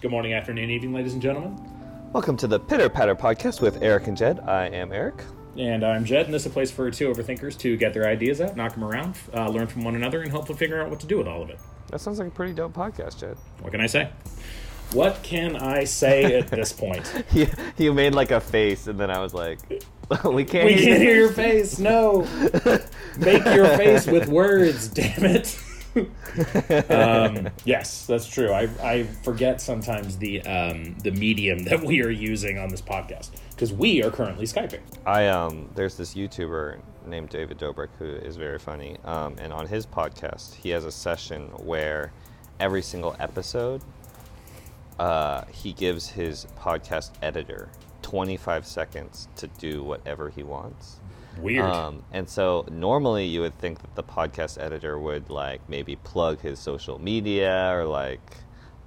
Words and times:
Good 0.00 0.12
morning, 0.12 0.32
afternoon, 0.32 0.70
evening, 0.70 0.92
ladies 0.92 1.14
and 1.14 1.20
gentlemen. 1.20 1.58
Welcome 2.12 2.36
to 2.36 2.46
the 2.46 2.60
Pitter 2.60 2.88
Patter 2.88 3.16
podcast 3.16 3.60
with 3.60 3.82
Eric 3.82 4.06
and 4.06 4.16
Jed. 4.16 4.38
I 4.46 4.66
am 4.68 4.92
Eric. 4.92 5.24
And 5.56 5.84
I'm 5.84 6.04
Jed, 6.04 6.26
and 6.26 6.32
this 6.32 6.42
is 6.42 6.46
a 6.46 6.50
place 6.50 6.70
for 6.70 6.88
two 6.88 7.08
overthinkers 7.12 7.58
to 7.58 7.76
get 7.76 7.94
their 7.94 8.06
ideas 8.06 8.40
out, 8.40 8.56
knock 8.56 8.74
them 8.74 8.84
around, 8.84 9.16
uh, 9.34 9.48
learn 9.48 9.66
from 9.66 9.82
one 9.82 9.96
another, 9.96 10.22
and 10.22 10.30
hopefully 10.30 10.56
figure 10.56 10.80
out 10.80 10.88
what 10.88 11.00
to 11.00 11.06
do 11.08 11.18
with 11.18 11.26
all 11.26 11.42
of 11.42 11.50
it. 11.50 11.58
That 11.90 12.00
sounds 12.00 12.20
like 12.20 12.28
a 12.28 12.30
pretty 12.30 12.52
dope 12.52 12.74
podcast, 12.74 13.18
Jed. 13.18 13.36
What 13.60 13.72
can 13.72 13.80
I 13.80 13.86
say? 13.88 14.08
What 14.92 15.20
can 15.24 15.56
I 15.56 15.82
say 15.82 16.38
at 16.38 16.46
this 16.52 16.72
point? 16.72 17.24
you, 17.32 17.48
you 17.76 17.92
made 17.92 18.14
like 18.14 18.30
a 18.30 18.38
face, 18.40 18.86
and 18.86 19.00
then 19.00 19.10
I 19.10 19.18
was 19.18 19.34
like, 19.34 19.58
we 20.24 20.44
can't 20.44 20.66
We 20.66 20.76
can't 20.76 21.02
hear 21.02 21.16
your 21.16 21.32
face. 21.32 21.80
No. 21.80 22.20
Make 23.18 23.44
your 23.46 23.66
face 23.76 24.06
with 24.06 24.28
words, 24.28 24.86
damn 24.94 25.24
it. 25.24 25.60
um, 26.90 27.48
yes, 27.64 28.06
that's 28.06 28.26
true. 28.26 28.52
I, 28.52 28.68
I 28.82 29.04
forget 29.22 29.60
sometimes 29.60 30.18
the 30.18 30.42
um, 30.42 30.96
the 31.02 31.10
medium 31.10 31.64
that 31.64 31.82
we 31.82 32.02
are 32.02 32.10
using 32.10 32.58
on 32.58 32.68
this 32.68 32.82
podcast 32.82 33.30
because 33.50 33.72
we 33.72 34.02
are 34.02 34.10
currently 34.10 34.46
skyping. 34.46 34.80
I 35.06 35.28
um, 35.28 35.70
there's 35.74 35.96
this 35.96 36.14
YouTuber 36.14 36.80
named 37.06 37.30
David 37.30 37.58
Dobrik 37.58 37.88
who 37.98 38.06
is 38.06 38.36
very 38.36 38.58
funny, 38.58 38.96
um, 39.04 39.36
and 39.38 39.52
on 39.52 39.66
his 39.66 39.86
podcast, 39.86 40.54
he 40.54 40.70
has 40.70 40.84
a 40.84 40.92
session 40.92 41.48
where 41.64 42.12
every 42.60 42.82
single 42.82 43.16
episode, 43.18 43.82
uh, 44.98 45.44
he 45.52 45.72
gives 45.72 46.08
his 46.08 46.46
podcast 46.58 47.10
editor 47.22 47.68
25 48.02 48.66
seconds 48.66 49.28
to 49.36 49.46
do 49.58 49.82
whatever 49.82 50.30
he 50.30 50.42
wants. 50.42 50.98
Weird. 51.40 51.64
Um, 51.64 52.04
and 52.12 52.28
so 52.28 52.66
normally 52.70 53.26
you 53.26 53.40
would 53.40 53.58
think 53.58 53.80
that 53.80 53.94
the 53.94 54.02
podcast 54.02 54.60
editor 54.60 54.98
would 54.98 55.30
like 55.30 55.68
maybe 55.68 55.96
plug 55.96 56.40
his 56.40 56.58
social 56.58 56.98
media 56.98 57.70
or 57.72 57.84
like 57.84 58.38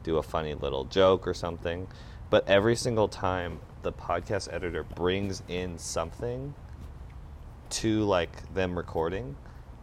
do 0.03 0.17
a 0.17 0.23
funny 0.23 0.53
little 0.53 0.85
joke 0.85 1.27
or 1.27 1.33
something. 1.33 1.87
But 2.29 2.47
every 2.47 2.75
single 2.75 3.07
time 3.07 3.59
the 3.83 3.91
podcast 3.91 4.51
editor 4.53 4.83
brings 4.83 5.43
in 5.47 5.77
something 5.77 6.53
to 7.69 8.03
like 8.03 8.53
them 8.53 8.77
recording, 8.77 9.35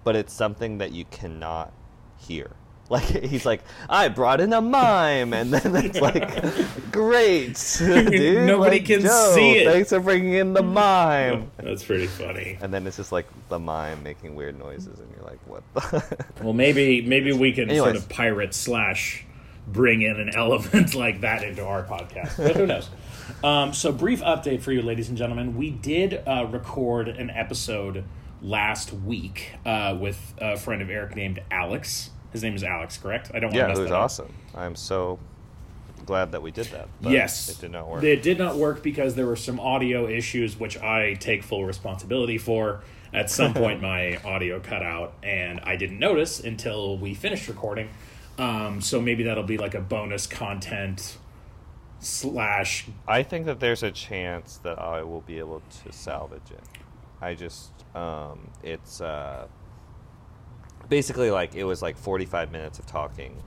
but 0.05 0.15
it's 0.17 0.33
something 0.33 0.79
that 0.79 0.93
you 0.93 1.05
cannot 1.07 1.73
hear. 2.17 2.51
Like 2.91 3.05
he's 3.05 3.45
like, 3.45 3.61
I 3.91 4.09
brought 4.09 4.41
in 4.41 4.51
a 4.55 4.63
mime, 4.63 5.35
and 5.35 5.53
then 5.53 5.77
it's 5.85 6.01
like, 6.01 6.91
great, 6.91 7.75
dude. 7.79 8.47
Nobody 8.47 8.79
like, 8.79 8.87
can 8.87 9.03
Joe, 9.03 9.33
see 9.35 9.59
it." 9.59 9.71
Thanks 9.71 9.91
for 9.91 10.01
bringing 10.01 10.33
in 10.33 10.55
the 10.55 10.63
mime. 10.63 11.51
that's 11.59 11.85
pretty 11.85 12.07
funny. 12.07 12.57
And 12.63 12.73
then 12.73 12.87
it's 12.87 12.97
just 12.97 13.13
like 13.13 13.27
the 13.51 13.59
mime 13.59 14.03
making 14.03 14.35
weird 14.35 14.59
noises, 14.59 14.99
and 15.01 15.11
you're 15.15 15.27
like, 15.27 15.39
what 15.47 15.63
the? 15.75 16.25
Well, 16.43 16.55
maybe 16.55 17.03
maybe 17.03 17.31
we 17.33 17.53
can 17.53 17.69
sort 17.77 17.95
of 17.95 18.09
pirate 18.09 18.55
slash 18.55 19.27
bring 19.67 20.01
in 20.01 20.19
an 20.19 20.31
element 20.35 20.95
like 20.95 21.21
that 21.21 21.43
into 21.43 21.67
our 21.67 21.85
podcast. 21.85 22.39
But 22.39 22.57
who 22.57 22.67
knows? 22.67 22.89
Um, 23.45 23.75
so, 23.75 23.93
brief 23.93 24.23
update 24.23 24.63
for 24.63 24.73
you, 24.73 24.81
ladies 24.81 25.11
and 25.11 25.19
gentlemen. 25.19 25.57
We 25.59 25.71
did 25.71 26.23
uh, 26.27 26.47
record 26.51 27.09
an 27.09 27.29
episode 27.29 28.05
last 28.41 28.93
week 28.93 29.53
uh, 29.67 29.97
with 30.01 30.35
a 30.39 30.57
friend 30.57 30.81
of 30.81 30.89
Eric 30.91 31.17
named 31.17 31.41
Alex. 31.51 32.11
His 32.33 32.43
name 32.43 32.55
is 32.55 32.63
Alex, 32.63 32.99
correct? 32.99 33.31
I 33.33 33.41
don't 33.41 33.51
want 33.51 33.57
yeah, 33.57 33.63
to 33.63 33.69
mess 33.69 33.79
it 33.79 33.83
was 33.83 33.91
up. 33.91 34.03
awesome. 34.05 34.35
I'm 34.55 34.77
so 34.77 35.19
glad 36.05 36.33
that 36.33 36.43
we 36.43 36.51
did 36.51 36.67
that. 36.67 36.89
But 37.01 37.13
yes, 37.13 37.49
it 37.49 37.61
did 37.61 37.73
not 37.73 37.89
work. 37.89 38.03
It 38.03 38.23
did 38.23 38.39
not 38.39 38.57
work 38.57 38.83
because 38.83 39.15
there 39.15 39.27
were 39.27 39.37
some 39.37 39.61
audio 39.61 40.09
issues, 40.09 40.59
which 40.59 40.79
I 40.79 41.15
take 41.15 41.43
full 41.43 41.65
responsibility 41.65 42.39
for. 42.39 42.83
At 43.13 43.31
some 43.39 43.55
point, 43.55 43.81
my 43.81 44.17
audio 44.25 44.61
cut 44.61 44.83
out, 44.83 45.15
and 45.23 45.61
I 45.61 45.77
didn't 45.77 45.99
notice 45.99 46.41
until 46.41 46.99
we 46.99 47.15
finished 47.15 47.49
recording. 47.49 47.91
Um, 48.39 48.81
so 48.81 49.01
maybe 49.01 49.25
that'll 49.25 49.43
be 49.43 49.59
like 49.59 49.75
a 49.75 49.81
bonus 49.81 50.27
content 50.27 51.19
slash. 52.01 52.87
I 53.07 53.23
think 53.23 53.47
that 53.47 53.61
there's 53.61 53.83
a 53.83 53.91
chance 53.91 54.59
that 54.63 54.79
I 54.79 55.03
will 55.03 55.23
be 55.23 55.39
able 55.39 55.63
to 55.85 55.93
salvage 55.93 56.51
it. 56.51 56.63
I 57.21 57.35
just, 57.35 57.71
um, 57.97 58.51
it's 58.63 59.01
uh, 59.01 59.49
basically 60.89 61.31
like 61.31 61.55
it 61.55 61.65
was 61.65 61.83
like 61.83 61.97
45 61.97 62.53
minutes 62.53 62.79
of 62.79 62.87
talking, 62.87 63.43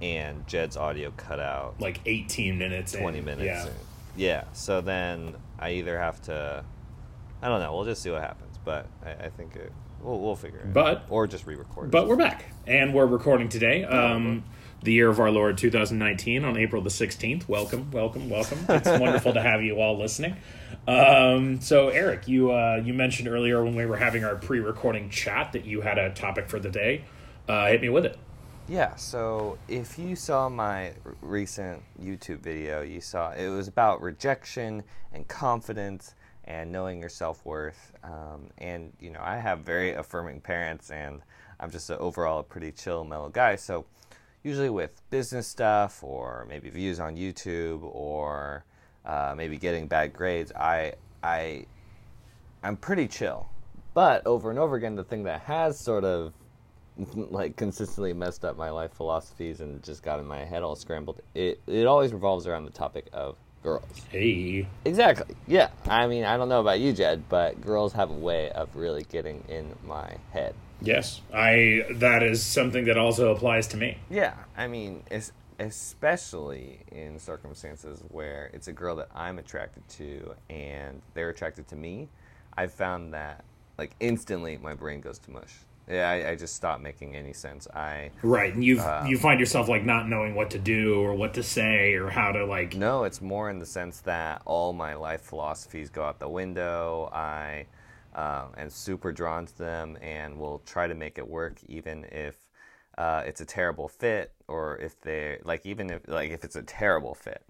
and 0.00 0.46
Jed's 0.46 0.76
audio 0.76 1.12
cut 1.16 1.40
out 1.40 1.80
Like 1.80 2.00
18 2.06 2.58
minutes, 2.58 2.94
in. 2.94 3.02
20 3.02 3.20
minutes. 3.20 3.44
Yeah. 3.44 3.66
in. 3.66 3.72
Yeah. 4.16 4.44
So 4.52 4.80
then 4.80 5.34
I 5.58 5.72
either 5.72 5.98
have 5.98 6.20
to, 6.22 6.64
I 7.42 7.48
don't 7.48 7.60
know. 7.60 7.74
We'll 7.74 7.84
just 7.84 8.02
see 8.02 8.10
what 8.10 8.22
happens. 8.22 8.58
But 8.64 8.86
I, 9.04 9.12
I 9.26 9.28
think 9.30 9.56
it, 9.56 9.72
we'll 10.02 10.20
we'll 10.20 10.36
figure 10.36 10.60
it. 10.60 10.72
But- 10.72 10.96
out. 10.98 11.02
or 11.08 11.26
just 11.26 11.46
re-record. 11.46 11.90
But 11.90 12.08
we're 12.08 12.16
back, 12.16 12.52
and 12.66 12.92
we're 12.94 13.06
recording 13.06 13.48
today. 13.48 13.84
Um, 13.84 14.44
the 14.82 14.92
year 14.94 15.10
of 15.10 15.20
our 15.20 15.30
Lord 15.30 15.58
2019 15.58 16.42
on 16.42 16.56
April 16.56 16.80
the 16.80 16.88
16th. 16.88 17.46
Welcome, 17.48 17.90
welcome, 17.90 18.30
welcome. 18.30 18.58
It's 18.70 18.88
wonderful 18.88 19.34
to 19.34 19.42
have 19.42 19.62
you 19.62 19.78
all 19.78 19.98
listening. 19.98 20.36
Um, 20.88 21.60
so, 21.60 21.88
Eric, 21.88 22.26
you 22.26 22.52
uh, 22.52 22.80
you 22.84 22.94
mentioned 22.94 23.28
earlier 23.28 23.62
when 23.62 23.74
we 23.74 23.86
were 23.86 23.96
having 23.96 24.24
our 24.24 24.36
pre-recording 24.36 25.10
chat 25.10 25.52
that 25.52 25.64
you 25.64 25.82
had 25.82 25.98
a 25.98 26.10
topic 26.10 26.48
for 26.48 26.58
the 26.58 26.70
day. 26.70 27.04
Uh, 27.48 27.66
hit 27.68 27.80
me 27.80 27.88
with 27.88 28.06
it. 28.06 28.18
Yeah, 28.68 28.94
so 28.94 29.58
if 29.66 29.98
you 29.98 30.14
saw 30.14 30.48
my 30.48 30.92
recent 31.20 31.82
YouTube 32.00 32.38
video, 32.38 32.82
you 32.82 33.00
saw 33.00 33.32
it 33.32 33.48
was 33.48 33.66
about 33.66 34.00
rejection 34.00 34.84
and 35.12 35.26
confidence 35.26 36.14
and 36.44 36.70
knowing 36.70 37.00
your 37.00 37.08
self 37.08 37.44
worth. 37.44 37.92
Um, 38.04 38.50
and, 38.58 38.92
you 39.00 39.10
know, 39.10 39.20
I 39.22 39.38
have 39.38 39.60
very 39.60 39.92
affirming 39.94 40.40
parents, 40.40 40.90
and 40.90 41.20
I'm 41.58 41.70
just 41.70 41.90
a, 41.90 41.98
overall 41.98 42.38
a 42.38 42.42
pretty 42.44 42.72
chill, 42.72 43.04
mellow 43.04 43.28
guy. 43.28 43.56
So, 43.56 43.86
usually 44.42 44.70
with 44.70 45.02
business 45.10 45.46
stuff 45.46 46.02
or 46.02 46.46
maybe 46.48 46.70
views 46.70 47.00
on 47.00 47.16
YouTube 47.16 47.82
or 47.82 48.64
uh, 49.04 49.34
maybe 49.36 49.56
getting 49.56 49.86
bad 49.86 50.12
grades, 50.12 50.52
I, 50.52 50.94
I, 51.22 51.66
I'm 52.62 52.76
pretty 52.76 53.08
chill. 53.08 53.48
But 53.94 54.26
over 54.26 54.50
and 54.50 54.58
over 54.58 54.76
again, 54.76 54.94
the 54.94 55.04
thing 55.04 55.24
that 55.24 55.40
has 55.42 55.78
sort 55.78 56.04
of 56.04 56.32
like 57.14 57.56
consistently 57.56 58.12
messed 58.12 58.44
up 58.44 58.56
my 58.56 58.70
life 58.70 58.92
philosophies 58.92 59.60
and 59.60 59.82
just 59.82 60.02
got 60.02 60.20
in 60.20 60.26
my 60.26 60.44
head 60.44 60.62
all 60.62 60.76
scrambled. 60.76 61.20
It 61.34 61.60
it 61.66 61.86
always 61.86 62.12
revolves 62.12 62.46
around 62.46 62.66
the 62.66 62.70
topic 62.70 63.06
of 63.12 63.36
girls. 63.62 63.84
Hey, 64.10 64.66
Exactly. 64.84 65.34
Yeah. 65.46 65.68
I 65.86 66.06
mean, 66.06 66.24
I 66.24 66.36
don't 66.36 66.48
know 66.48 66.60
about 66.60 66.80
you, 66.80 66.92
Jed, 66.92 67.24
but 67.28 67.60
girls 67.60 67.92
have 67.94 68.10
a 68.10 68.14
way 68.14 68.50
of 68.52 68.74
really 68.76 69.04
getting 69.04 69.42
in 69.48 69.74
my 69.84 70.14
head. 70.32 70.54
yes, 70.80 71.20
I. 71.34 71.84
That 71.90 72.22
is 72.22 72.42
something 72.42 72.84
that 72.86 72.96
also 72.96 73.32
applies 73.34 73.66
to 73.68 73.76
me. 73.76 73.98
Yeah. 74.08 74.34
I 74.56 74.66
mean, 74.66 75.02
es- 75.10 75.32
especially 75.60 76.80
in 76.90 77.18
circumstances 77.18 78.02
where 78.08 78.50
it's 78.54 78.68
a 78.68 78.72
girl 78.72 78.96
that 78.96 79.08
I'm 79.14 79.38
attracted 79.38 79.86
to 79.90 80.34
and 80.48 81.02
they're 81.14 81.28
attracted 81.28 81.68
to 81.68 81.76
me. 81.76 82.08
I've 82.56 82.72
found 82.72 83.14
that 83.14 83.44
like 83.78 83.94
instantly 84.00 84.58
my 84.58 84.74
brain 84.74 85.00
goes 85.00 85.18
to 85.20 85.30
mush. 85.30 85.52
Yeah, 85.88 86.08
I, 86.08 86.30
I 86.30 86.36
just 86.36 86.54
stop 86.54 86.80
making 86.80 87.14
any 87.16 87.32
sense. 87.32 87.66
I 87.74 88.10
Right, 88.22 88.54
and 88.54 88.64
you 88.64 88.80
Um, 88.80 89.06
you 89.06 89.18
find 89.18 89.38
yourself 89.38 89.68
like 89.68 89.84
not 89.84 90.08
knowing 90.08 90.34
what 90.34 90.50
to 90.50 90.58
do 90.58 91.00
or 91.00 91.14
what 91.14 91.34
to 91.34 91.42
say 91.42 91.94
or 91.94 92.08
how 92.08 92.32
to 92.32 92.44
like. 92.46 92.74
No, 92.76 93.04
it's 93.04 93.20
more 93.20 93.50
in 93.50 93.58
the 93.58 93.66
sense 93.66 94.00
that 94.02 94.40
all 94.46 94.72
my 94.72 94.94
life 94.94 95.20
philosophies 95.22 95.90
go 95.90 96.02
out 96.04 96.20
the 96.20 96.28
window. 96.28 97.10
I 97.12 97.66
uh, 98.14 98.46
am 98.56 98.70
super 98.70 99.12
drawn 99.12 99.46
to 99.46 99.58
them 99.58 99.98
and 100.00 100.38
will 100.38 100.62
try 100.64 100.86
to 100.86 100.94
make 100.94 101.18
it 101.18 101.28
work, 101.28 101.58
even 101.68 102.04
if 102.04 102.36
uh, 102.98 103.22
it's 103.24 103.40
a 103.40 103.46
terrible 103.46 103.88
fit, 103.88 104.32
or 104.50 104.76
if 104.78 105.00
they 105.00 105.38
like, 105.44 105.64
even 105.64 105.90
if 105.90 106.06
like 106.08 106.30
if 106.30 106.44
it's 106.44 106.56
a 106.56 106.62
terrible 106.62 107.14
fit. 107.14 107.46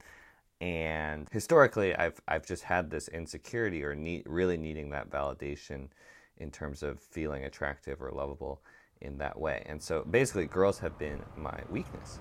And 0.60 1.26
historically, 1.32 1.96
I've 1.96 2.20
I've 2.28 2.46
just 2.46 2.64
had 2.64 2.90
this 2.90 3.08
insecurity 3.08 3.82
or 3.82 3.94
need, 3.94 4.24
really 4.26 4.58
needing 4.58 4.90
that 4.90 5.10
validation 5.10 5.88
in 6.36 6.50
terms 6.50 6.82
of 6.82 7.00
feeling 7.00 7.44
attractive 7.44 8.02
or 8.02 8.10
lovable 8.10 8.60
in 9.00 9.18
that 9.18 9.40
way. 9.40 9.62
And 9.66 9.82
so, 9.82 10.04
basically, 10.10 10.46
girls 10.46 10.78
have 10.80 10.98
been 10.98 11.22
my 11.36 11.58
weakness. 11.70 12.18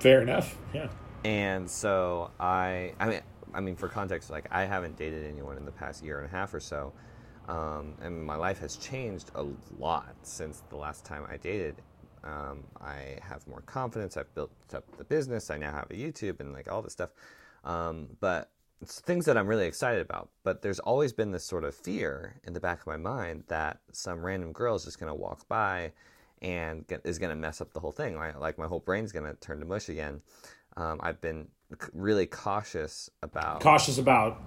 Fair 0.00 0.22
enough. 0.22 0.56
Yeah. 0.74 0.88
And 1.24 1.68
so 1.68 2.30
I, 2.38 2.94
I 3.00 3.08
mean, 3.08 3.20
I 3.54 3.60
mean, 3.60 3.76
for 3.76 3.88
context, 3.88 4.30
like 4.30 4.46
I 4.50 4.64
haven't 4.64 4.96
dated 4.96 5.24
anyone 5.24 5.56
in 5.56 5.64
the 5.64 5.72
past 5.72 6.04
year 6.04 6.18
and 6.18 6.26
a 6.26 6.30
half 6.30 6.54
or 6.54 6.60
so, 6.60 6.92
um, 7.48 7.94
and 8.02 8.24
my 8.24 8.36
life 8.36 8.58
has 8.58 8.76
changed 8.76 9.30
a 9.34 9.44
lot 9.78 10.14
since 10.22 10.62
the 10.68 10.76
last 10.76 11.04
time 11.04 11.24
I 11.30 11.36
dated. 11.36 11.76
Um, 12.24 12.64
I 12.80 13.18
have 13.22 13.46
more 13.46 13.60
confidence. 13.62 14.16
I've 14.16 14.32
built 14.34 14.50
up 14.74 14.84
the 14.96 15.04
business. 15.04 15.50
I 15.50 15.58
now 15.58 15.72
have 15.72 15.90
a 15.90 15.94
YouTube 15.94 16.40
and 16.40 16.52
like 16.52 16.70
all 16.70 16.82
this 16.82 16.92
stuff. 16.92 17.10
Um, 17.64 18.08
but 18.20 18.50
it's 18.80 19.00
things 19.00 19.24
that 19.26 19.36
I'm 19.36 19.46
really 19.46 19.66
excited 19.66 20.00
about. 20.00 20.30
But 20.44 20.62
there's 20.62 20.78
always 20.78 21.12
been 21.12 21.32
this 21.32 21.44
sort 21.44 21.64
of 21.64 21.74
fear 21.74 22.40
in 22.44 22.52
the 22.52 22.60
back 22.60 22.80
of 22.80 22.86
my 22.86 22.96
mind 22.96 23.44
that 23.48 23.80
some 23.92 24.24
random 24.24 24.52
girl 24.52 24.76
is 24.76 24.84
just 24.84 25.00
going 25.00 25.10
to 25.10 25.14
walk 25.14 25.48
by 25.48 25.92
and 26.40 26.86
get, 26.86 27.00
is 27.04 27.18
going 27.18 27.30
to 27.30 27.36
mess 27.36 27.60
up 27.60 27.72
the 27.72 27.80
whole 27.80 27.92
thing. 27.92 28.16
Like, 28.16 28.38
like 28.38 28.58
my 28.58 28.66
whole 28.66 28.78
brain's 28.80 29.10
going 29.12 29.24
to 29.24 29.34
turn 29.40 29.58
to 29.60 29.66
mush 29.66 29.88
again. 29.88 30.20
Um, 30.76 31.00
I've 31.02 31.20
been 31.20 31.48
c- 31.80 31.88
really 31.92 32.26
cautious 32.26 33.10
about 33.22 33.60
Cautious 33.60 33.98
about 33.98 34.40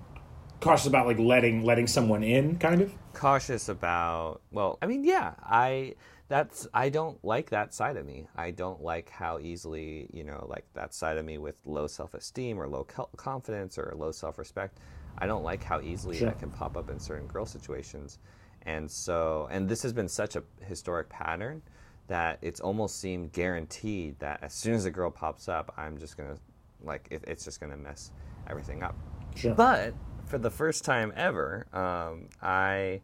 cautious 0.61 0.85
about 0.87 1.07
like 1.07 1.17
letting 1.19 1.63
letting 1.65 1.87
someone 1.87 2.23
in, 2.23 2.57
kind 2.59 2.81
of. 2.81 2.93
cautious 3.13 3.67
about 3.67 4.41
well 4.51 4.77
i 4.81 4.85
mean 4.85 5.03
yeah 5.03 5.33
i 5.43 5.93
that's 6.31 6.65
i 6.73 6.87
don't 6.87 7.21
like 7.25 7.49
that 7.49 7.73
side 7.73 7.97
of 7.97 8.05
me 8.05 8.25
i 8.37 8.49
don't 8.51 8.81
like 8.81 9.09
how 9.09 9.37
easily 9.39 10.07
you 10.13 10.23
know 10.23 10.45
like 10.49 10.63
that 10.73 10.93
side 10.93 11.17
of 11.17 11.25
me 11.25 11.37
with 11.37 11.55
low 11.65 11.87
self-esteem 11.87 12.57
or 12.57 12.67
low 12.69 12.85
confidence 13.17 13.77
or 13.77 13.93
low 13.97 14.11
self-respect 14.13 14.77
i 15.17 15.27
don't 15.27 15.43
like 15.43 15.61
how 15.61 15.81
easily 15.81 16.17
Sure. 16.19 16.29
that 16.29 16.39
can 16.39 16.49
pop 16.49 16.77
up 16.77 16.89
in 16.89 16.97
certain 17.01 17.27
girl 17.27 17.45
situations 17.45 18.17
and 18.61 18.89
so 18.89 19.49
and 19.51 19.67
this 19.67 19.83
has 19.83 19.91
been 19.91 20.07
such 20.07 20.37
a 20.37 20.43
historic 20.61 21.09
pattern 21.09 21.61
that 22.07 22.37
it's 22.41 22.61
almost 22.61 23.01
seemed 23.01 23.33
guaranteed 23.33 24.17
that 24.19 24.39
as 24.41 24.53
soon 24.53 24.73
as 24.73 24.85
a 24.85 24.91
girl 24.91 25.11
pops 25.11 25.49
up 25.49 25.73
i'm 25.75 25.97
just 25.97 26.15
gonna 26.15 26.37
like 26.81 27.07
it, 27.11 27.21
it's 27.27 27.43
just 27.43 27.59
gonna 27.59 27.75
mess 27.75 28.11
everything 28.49 28.83
up 28.83 28.95
Sure. 29.35 29.53
but 29.53 29.93
for 30.25 30.37
the 30.37 30.49
first 30.49 30.85
time 30.85 31.11
ever, 31.17 31.67
um, 31.73 32.29
I, 32.41 33.01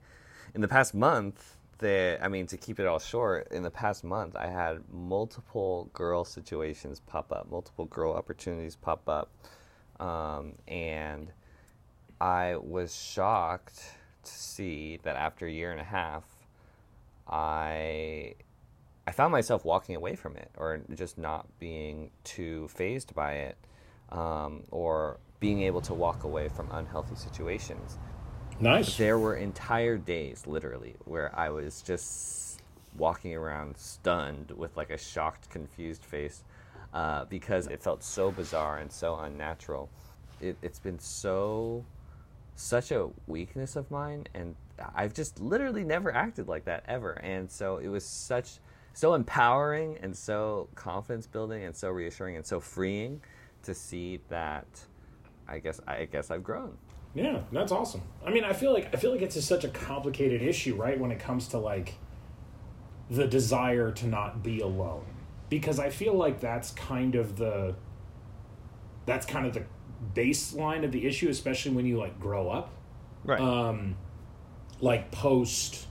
in 0.55 0.61
the 0.61 0.67
past 0.69 0.93
month, 0.93 1.56
the 1.79 2.17
I 2.21 2.27
mean 2.27 2.47
to 2.47 2.57
keep 2.57 2.79
it 2.79 2.85
all 2.87 2.99
short, 2.99 3.49
in 3.51 3.63
the 3.63 3.71
past 3.71 4.03
month 4.03 4.35
I 4.35 4.47
had 4.47 4.81
multiple 4.91 5.89
girl 5.93 6.23
situations 6.25 6.99
pop 6.99 7.31
up, 7.31 7.49
multiple 7.49 7.85
girl 7.85 8.13
opportunities 8.13 8.75
pop 8.75 9.07
up, 9.07 9.31
um, 9.99 10.53
and 10.67 11.31
I 12.19 12.55
was 12.57 12.95
shocked 12.95 13.81
to 14.23 14.31
see 14.31 14.99
that 15.03 15.15
after 15.15 15.45
a 15.45 15.51
year 15.51 15.71
and 15.71 15.79
a 15.79 15.85
half, 15.85 16.23
I 17.27 18.35
I 19.07 19.11
found 19.11 19.31
myself 19.31 19.63
walking 19.63 19.95
away 19.95 20.15
from 20.15 20.35
it 20.35 20.51
or 20.57 20.81
just 20.93 21.17
not 21.17 21.47
being 21.59 22.11
too 22.23 22.67
phased 22.67 23.15
by 23.15 23.33
it 23.33 23.57
um, 24.09 24.63
or 24.69 25.19
being 25.39 25.61
able 25.61 25.81
to 25.81 25.93
walk 25.93 26.23
away 26.23 26.49
from 26.49 26.67
unhealthy 26.71 27.15
situations. 27.15 27.99
Nice. 28.59 28.97
There 28.97 29.19
were 29.19 29.35
entire 29.35 29.97
days, 29.97 30.47
literally, 30.47 30.95
where 31.05 31.33
I 31.37 31.49
was 31.49 31.81
just 31.83 32.61
walking 32.97 33.35
around 33.35 33.77
stunned 33.77 34.51
with 34.51 34.75
like 34.75 34.89
a 34.89 34.97
shocked, 34.97 35.49
confused 35.51 36.03
face 36.03 36.43
uh, 36.91 37.25
because 37.25 37.67
it 37.67 37.83
felt 37.83 38.03
so 38.03 38.31
bizarre 38.31 38.79
and 38.79 38.91
so 38.91 39.15
unnatural. 39.19 39.89
It, 40.41 40.57
it's 40.63 40.79
been 40.79 40.97
so, 40.97 41.85
such 42.55 42.91
a 42.91 43.09
weakness 43.27 43.75
of 43.75 43.91
mine, 43.91 44.25
and 44.33 44.55
I've 44.95 45.13
just 45.13 45.39
literally 45.39 45.83
never 45.83 46.11
acted 46.11 46.47
like 46.47 46.65
that 46.65 46.83
ever. 46.87 47.13
And 47.23 47.51
so 47.51 47.77
it 47.77 47.89
was 47.89 48.03
such, 48.03 48.57
so 48.93 49.13
empowering 49.13 49.99
and 50.01 50.15
so 50.17 50.67
confidence 50.73 51.27
building 51.27 51.63
and 51.63 51.75
so 51.75 51.89
reassuring 51.89 52.35
and 52.35 52.45
so 52.45 52.59
freeing 52.59 53.21
to 53.63 53.75
see 53.75 54.19
that. 54.29 54.65
I 55.47 55.59
guess 55.59 55.79
I 55.87 56.05
guess 56.05 56.29
I've 56.29 56.43
grown. 56.43 56.77
Yeah, 57.17 57.39
that's 57.51 57.71
awesome. 57.71 58.03
I 58.23 58.29
mean, 58.29 58.43
I 58.43 58.53
feel 58.53 58.71
like 58.71 58.93
I 58.93 58.97
feel 58.97 59.11
like 59.11 59.23
it's 59.23 59.33
just 59.33 59.47
such 59.47 59.63
a 59.63 59.69
complicated 59.69 60.43
issue, 60.43 60.75
right? 60.75 60.99
When 60.99 61.09
it 61.11 61.19
comes 61.19 61.47
to 61.49 61.57
like 61.57 61.95
the 63.09 63.25
desire 63.25 63.91
to 63.93 64.07
not 64.07 64.43
be 64.43 64.59
alone, 64.59 65.05
because 65.49 65.79
I 65.79 65.89
feel 65.89 66.13
like 66.13 66.39
that's 66.39 66.71
kind 66.71 67.15
of 67.15 67.37
the 67.37 67.73
that's 69.07 69.25
kind 69.25 69.47
of 69.47 69.53
the 69.55 69.63
baseline 70.13 70.83
of 70.85 70.91
the 70.91 71.07
issue, 71.07 71.27
especially 71.29 71.71
when 71.71 71.87
you 71.87 71.97
like 71.97 72.19
grow 72.19 72.49
up, 72.49 72.69
Right. 73.23 73.39
um, 73.41 73.95
like 74.79 75.09
post. 75.09 75.87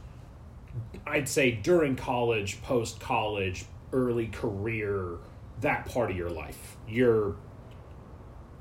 I'd 1.06 1.28
say 1.28 1.50
during 1.50 1.96
college, 1.96 2.62
post 2.62 3.00
college, 3.00 3.64
early 3.92 4.28
career, 4.28 5.16
that 5.60 5.86
part 5.86 6.10
of 6.12 6.16
your 6.16 6.30
life, 6.30 6.76
your 6.86 7.34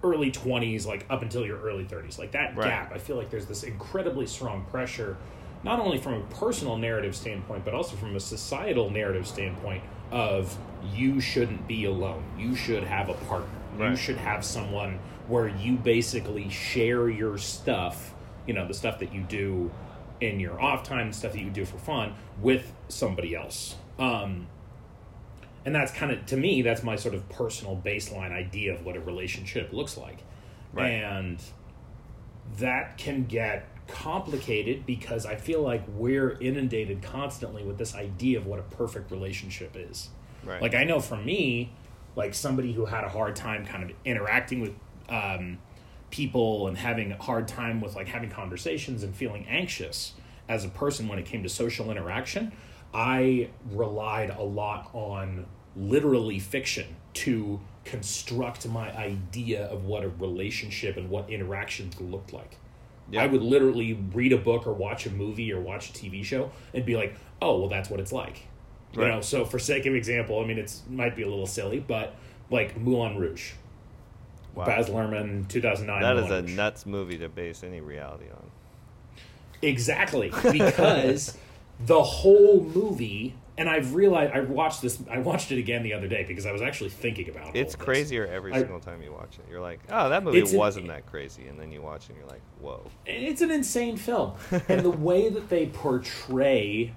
early 0.06 0.32
20s 0.32 0.86
like 0.86 1.06
up 1.10 1.22
until 1.22 1.46
your 1.46 1.60
early 1.62 1.84
30s 1.86 2.20
like 2.20 2.32
that 2.32 2.56
Right. 2.56 2.68
gap 2.68 2.92
i 2.94 2.98
feel 2.98 3.16
like 3.16 3.30
there's 3.30 3.46
this 3.48 3.64
incredibly 3.64 4.28
strong 4.28 4.64
pressure 4.72 5.18
not 5.64 5.80
only 5.80 5.98
from 5.98 6.14
a 6.14 6.22
personal 6.36 6.78
narrative 6.78 7.16
standpoint 7.16 7.66
but 7.66 7.74
also 7.74 7.96
from 7.96 8.16
a 8.16 8.20
societal 8.20 8.90
narrative 8.90 9.26
standpoint 9.28 9.84
of 10.12 10.56
you 10.94 11.20
shouldn't 11.20 11.68
be 11.68 11.86
alone. 11.86 12.24
You 12.38 12.56
should 12.56 12.84
have 12.84 13.10
a 13.10 13.16
partner. 13.16 13.50
You 13.90 13.96
should 13.96 14.18
have 14.18 14.46
someone 14.46 15.00
where 15.28 15.48
you 15.48 15.78
basically 15.78 16.48
share 16.50 17.10
your 17.10 17.40
stuff 17.40 18.14
you 18.46 18.54
know 18.54 18.68
the 18.68 18.74
stuff 18.76 19.00
that 19.00 19.12
you 19.12 19.22
do 19.22 19.72
in 20.22 20.40
your 20.40 20.62
off 20.62 20.84
time 20.84 21.08
the 21.08 21.14
stuff 21.18 21.32
that 21.34 21.42
you 21.42 21.50
do 21.50 21.66
for 21.66 21.80
fun 21.80 22.14
with 22.40 22.72
somebody 22.88 23.36
else. 23.36 23.76
Um 23.98 24.46
and 25.66 25.74
that's 25.76 25.92
kind 25.92 26.12
of 26.12 26.26
to 26.28 26.38
me 26.38 26.62
that's 26.62 26.84
my 26.84 26.96
sort 26.96 27.14
of 27.16 27.28
personal 27.30 27.76
baseline 27.84 28.32
idea 28.32 28.74
of 28.74 28.86
what 28.86 28.96
a 28.96 29.00
relationship 29.02 29.74
looks 29.74 29.98
like 29.98 30.20
Right. 30.74 30.92
and 30.92 31.42
that 32.60 32.98
can 32.98 33.26
get 33.26 33.68
complicated 33.88 34.86
because 34.86 35.26
i 35.26 35.36
feel 35.36 35.62
like 35.62 35.84
we're 35.90 36.38
inundated 36.40 37.02
constantly 37.02 37.64
with 37.64 37.78
this 37.78 37.96
idea 37.96 38.38
of 38.40 38.46
what 38.48 38.60
a 38.60 38.64
perfect 38.64 39.12
relationship 39.12 39.76
is 39.76 40.10
Right. 40.44 40.62
like 40.62 40.76
i 40.76 40.84
know 40.84 41.00
for 41.00 41.18
me 41.18 41.72
like 42.16 42.34
somebody 42.34 42.72
who 42.74 42.86
had 42.86 43.04
a 43.04 43.10
hard 43.10 43.36
time 43.36 43.66
kind 43.66 43.84
of 43.84 43.92
interacting 44.06 44.62
with 44.62 44.72
um, 45.10 45.58
people 46.12 46.68
and 46.68 46.78
having 46.78 47.12
a 47.12 47.22
hard 47.22 47.48
time 47.48 47.82
with 47.82 47.96
like 47.96 48.08
having 48.08 48.30
conversations 48.30 49.04
and 49.04 49.14
feeling 49.16 49.46
anxious 49.50 50.14
as 50.48 50.64
a 50.64 50.70
person 50.70 51.08
when 51.08 51.20
it 51.20 51.26
came 51.26 51.44
to 51.44 51.50
social 51.50 51.92
interaction 51.92 52.52
i 52.96 53.50
relied 53.72 54.30
a 54.30 54.42
lot 54.42 54.90
on 54.94 55.46
literally 55.76 56.40
fiction 56.40 56.96
to 57.14 57.60
construct 57.84 58.66
my 58.68 58.90
idea 58.98 59.66
of 59.66 59.84
what 59.84 60.04
a 60.04 60.10
relationship 60.10 60.96
and 60.98 61.10
what 61.10 61.30
interactions 61.30 62.00
looked 62.00 62.32
like 62.32 62.58
Yeah. 63.12 63.24
i 63.24 63.28
would 63.28 63.42
literally 63.44 63.94
read 64.14 64.32
a 64.34 64.38
book 64.38 64.66
or 64.66 64.74
watch 64.74 65.06
a 65.06 65.10
movie 65.12 65.52
or 65.52 65.60
watch 65.60 65.90
a 65.90 65.94
tv 65.94 66.24
show 66.24 66.52
and 66.74 66.86
be 66.86 66.96
like 66.96 67.16
oh 67.42 67.60
well 67.60 67.70
that's 67.70 67.90
what 67.90 68.00
it's 68.00 68.14
like 68.14 68.48
you 68.94 69.02
know 69.02 69.20
so 69.20 69.44
for 69.44 69.60
sake 69.60 69.86
of 69.86 69.94
example 69.94 70.40
i 70.40 70.46
mean 70.48 70.58
it's 70.58 70.82
might 70.90 71.16
be 71.18 71.24
a 71.24 71.28
little 71.28 71.46
silly 71.46 71.80
but 71.82 72.16
like 72.50 72.78
moulin 72.78 73.18
rouge 73.18 73.52
Wow. 74.56 74.66
baz 74.66 74.88
luhrmann 74.88 75.46
2009 75.50 76.02
That 76.02 76.16
is 76.16 76.24
Moulin 76.30 76.40
a 76.40 76.42
Rouge. 76.44 76.56
nuts 76.56 76.86
movie 76.86 77.18
to 77.18 77.28
base 77.28 77.62
any 77.62 77.82
reality 77.82 78.28
on. 78.32 78.50
Exactly, 79.62 80.32
because 80.52 81.38
the 81.80 82.02
whole 82.02 82.62
movie, 82.64 83.36
and 83.58 83.70
I've 83.70 83.96
realized 83.96 84.34
I 84.34 84.42
watched 84.42 84.82
this. 84.82 85.02
I 85.10 85.20
watched 85.20 85.52
it 85.52 85.60
again 85.60 85.84
the 85.84 85.94
other 85.94 86.08
day 86.08 86.24
because 86.28 86.46
I 86.46 86.52
was 86.52 86.62
actually 86.62 86.90
thinking 86.90 87.30
about. 87.30 87.56
it. 87.56 87.60
It's 87.60 87.76
crazier 87.76 88.26
every 88.28 88.54
I- 88.54 88.60
single 88.60 88.80
time 88.80 89.02
you 89.02 89.12
watch 89.12 89.38
it. 89.40 89.46
You're 89.50 89.62
like, 89.62 89.80
oh, 89.90 90.10
that 90.10 90.24
movie 90.24 90.44
wasn't 90.56 90.88
that 90.88 91.06
crazy, 91.06 91.48
and 91.48 91.60
then 91.60 91.72
you 91.72 91.82
watch 91.82 92.06
it, 92.06 92.10
and 92.12 92.20
you're 92.20 92.28
like, 92.30 92.42
whoa. 92.62 92.90
It's 93.06 93.42
an 93.42 93.52
insane 93.52 93.98
film, 93.98 94.34
and 94.70 94.82
the 94.82 94.90
way 94.90 95.30
that 95.30 95.50
they 95.50 95.68
portray 95.68 96.94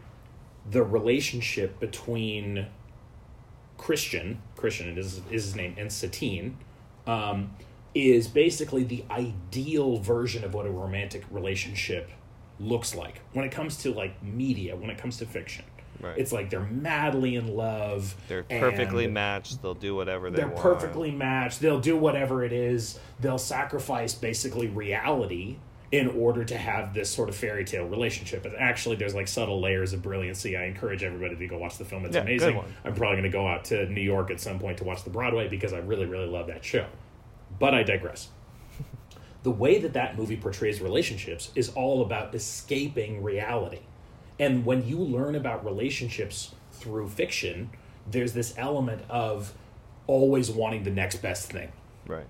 the 0.70 0.82
relationship 0.82 1.80
between 1.80 2.66
Christian, 3.78 4.40
Christian 4.56 4.98
is 4.98 5.18
is 5.30 5.44
his 5.44 5.56
name, 5.56 5.74
and 5.78 5.92
Satine, 5.92 6.56
um, 7.06 7.54
is 7.94 8.28
basically 8.28 8.84
the 8.84 9.04
ideal 9.10 9.98
version 9.98 10.44
of 10.44 10.54
what 10.54 10.66
a 10.66 10.70
romantic 10.70 11.24
relationship 11.30 12.10
looks 12.60 12.94
like 12.94 13.20
when 13.32 13.44
it 13.44 13.52
comes 13.52 13.76
to 13.78 13.92
like 13.92 14.22
media, 14.22 14.76
when 14.76 14.90
it 14.90 14.98
comes 14.98 15.18
to 15.18 15.26
fiction. 15.26 15.64
Right. 16.00 16.16
It's 16.16 16.30
like 16.30 16.48
they're 16.48 16.60
madly 16.60 17.34
in 17.34 17.56
love. 17.56 18.14
They're 18.28 18.44
perfectly 18.44 19.08
matched. 19.08 19.62
They'll 19.62 19.74
do 19.74 19.96
whatever 19.96 20.30
they 20.30 20.36
They're 20.36 20.46
want. 20.46 20.60
perfectly 20.60 21.10
matched. 21.10 21.60
They'll 21.60 21.80
do 21.80 21.96
whatever 21.96 22.44
it 22.44 22.52
is. 22.52 23.00
They'll 23.20 23.36
sacrifice 23.38 24.14
basically 24.14 24.68
reality 24.68 25.56
in 25.90 26.06
order 26.08 26.44
to 26.44 26.56
have 26.56 26.94
this 26.94 27.10
sort 27.10 27.28
of 27.28 27.34
fairy 27.34 27.64
tale 27.64 27.86
relationship. 27.86 28.44
And 28.44 28.54
actually, 28.56 28.94
there's 28.96 29.14
like 29.14 29.26
subtle 29.26 29.60
layers 29.60 29.92
of 29.92 30.02
brilliancy. 30.02 30.56
I 30.56 30.66
encourage 30.66 31.02
everybody 31.02 31.34
to 31.34 31.46
go 31.48 31.58
watch 31.58 31.78
the 31.78 31.84
film. 31.84 32.04
It's 32.04 32.14
Yeah, 32.14 32.22
amazing. 32.22 32.62
I'm 32.84 32.94
probably 32.94 33.16
going 33.16 33.22
to 33.24 33.28
go 33.30 33.46
out 33.48 33.64
to 33.66 33.86
New 33.86 34.02
York 34.02 34.30
at 34.30 34.38
some 34.38 34.58
point 34.60 34.78
to 34.78 34.84
watch 34.84 35.02
the 35.02 35.10
Broadway 35.10 35.48
because 35.48 35.72
I 35.72 35.78
really, 35.78 36.06
really 36.06 36.28
love 36.28 36.46
that 36.48 36.64
show. 36.64 36.86
But 37.58 37.74
I 37.74 37.82
digress. 37.82 38.28
The 39.42 39.50
way 39.50 39.78
that 39.78 39.92
that 39.94 40.16
movie 40.18 40.36
portrays 40.36 40.80
relationships 40.80 41.50
is 41.54 41.68
all 41.70 42.02
about 42.02 42.34
escaping 42.34 43.22
reality. 43.22 43.80
And 44.38 44.64
when 44.64 44.86
you 44.86 44.98
learn 44.98 45.34
about 45.34 45.64
relationships 45.64 46.54
through 46.72 47.08
fiction, 47.08 47.70
there's 48.06 48.32
this 48.32 48.54
element 48.56 49.02
of 49.08 49.54
always 50.06 50.50
wanting 50.50 50.84
the 50.84 50.90
next 50.90 51.16
best 51.16 51.50
thing. 51.52 51.72
Right. 52.06 52.26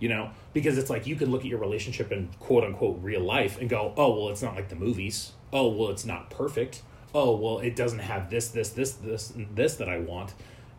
you 0.00 0.08
know? 0.08 0.30
Because 0.52 0.78
it's 0.78 0.90
like 0.90 1.06
you 1.06 1.16
can 1.16 1.30
look 1.30 1.40
at 1.42 1.46
your 1.48 1.58
relationship 1.60 2.12
in 2.12 2.30
quote 2.40 2.64
unquote 2.64 2.98
real 3.02 3.20
life 3.22 3.58
and 3.60 3.68
go 3.68 3.92
oh 3.96 4.14
well 4.16 4.28
it's 4.30 4.42
not 4.42 4.54
like 4.54 4.68
the 4.68 4.76
movies. 4.76 5.32
Oh 5.52 5.68
well 5.68 5.90
it's 5.90 6.04
not 6.04 6.30
perfect. 6.30 6.82
Oh 7.14 7.36
well 7.36 7.58
it 7.58 7.74
doesn't 7.76 8.00
have 8.00 8.30
this 8.30 8.48
this 8.48 8.70
this 8.70 8.92
this 8.92 9.32
this 9.54 9.74
that 9.76 9.88
i 9.88 9.98
want. 9.98 10.34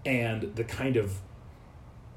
And 0.06 0.56
the 0.56 0.64
kind 0.64 0.96
of 0.98 1.20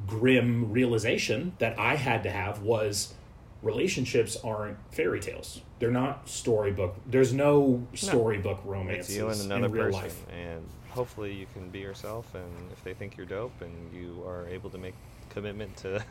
grim 0.07 0.73
realization 0.73 1.55
that 1.59 1.79
i 1.79 1.95
had 1.97 2.23
to 2.25 2.31
have 2.31 2.61
was 2.63 3.15
relationships 3.63 4.37
aren't 4.43 4.77
fairy 4.93 5.21
tales 5.21 5.61
they're 5.79 5.91
not 5.91 6.29
storybook 6.29 6.97
there's 7.07 7.33
no 7.33 7.87
storybook 7.95 8.61
romance 8.65 9.09
It's 9.09 9.17
you 9.17 9.29
and 9.29 9.41
another 9.43 9.67
in 9.67 9.73
real 9.73 9.85
person, 9.87 10.01
life 10.03 10.27
and 10.31 10.63
hopefully 10.91 11.33
you 11.33 11.47
can 11.55 11.71
be 11.71 11.79
yourself. 11.79 12.35
And 12.35 12.71
if 12.71 12.85
they 12.85 12.93
think 12.93 13.17
you're 13.17 13.25
dope, 13.25 13.63
and 13.63 13.73
you 13.95 14.23
are 14.27 14.47
able 14.49 14.69
to 14.69 14.77
make 14.77 14.93
commitment 15.31 15.75
to 15.79 16.05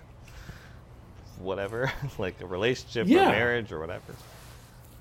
whatever, 1.40 1.92
like 2.18 2.40
a 2.42 2.46
relationship 2.46 3.08
Yeah. 3.08 3.28
or 3.28 3.32
marriage 3.32 3.72
or 3.72 3.80
whatever. 3.80 4.14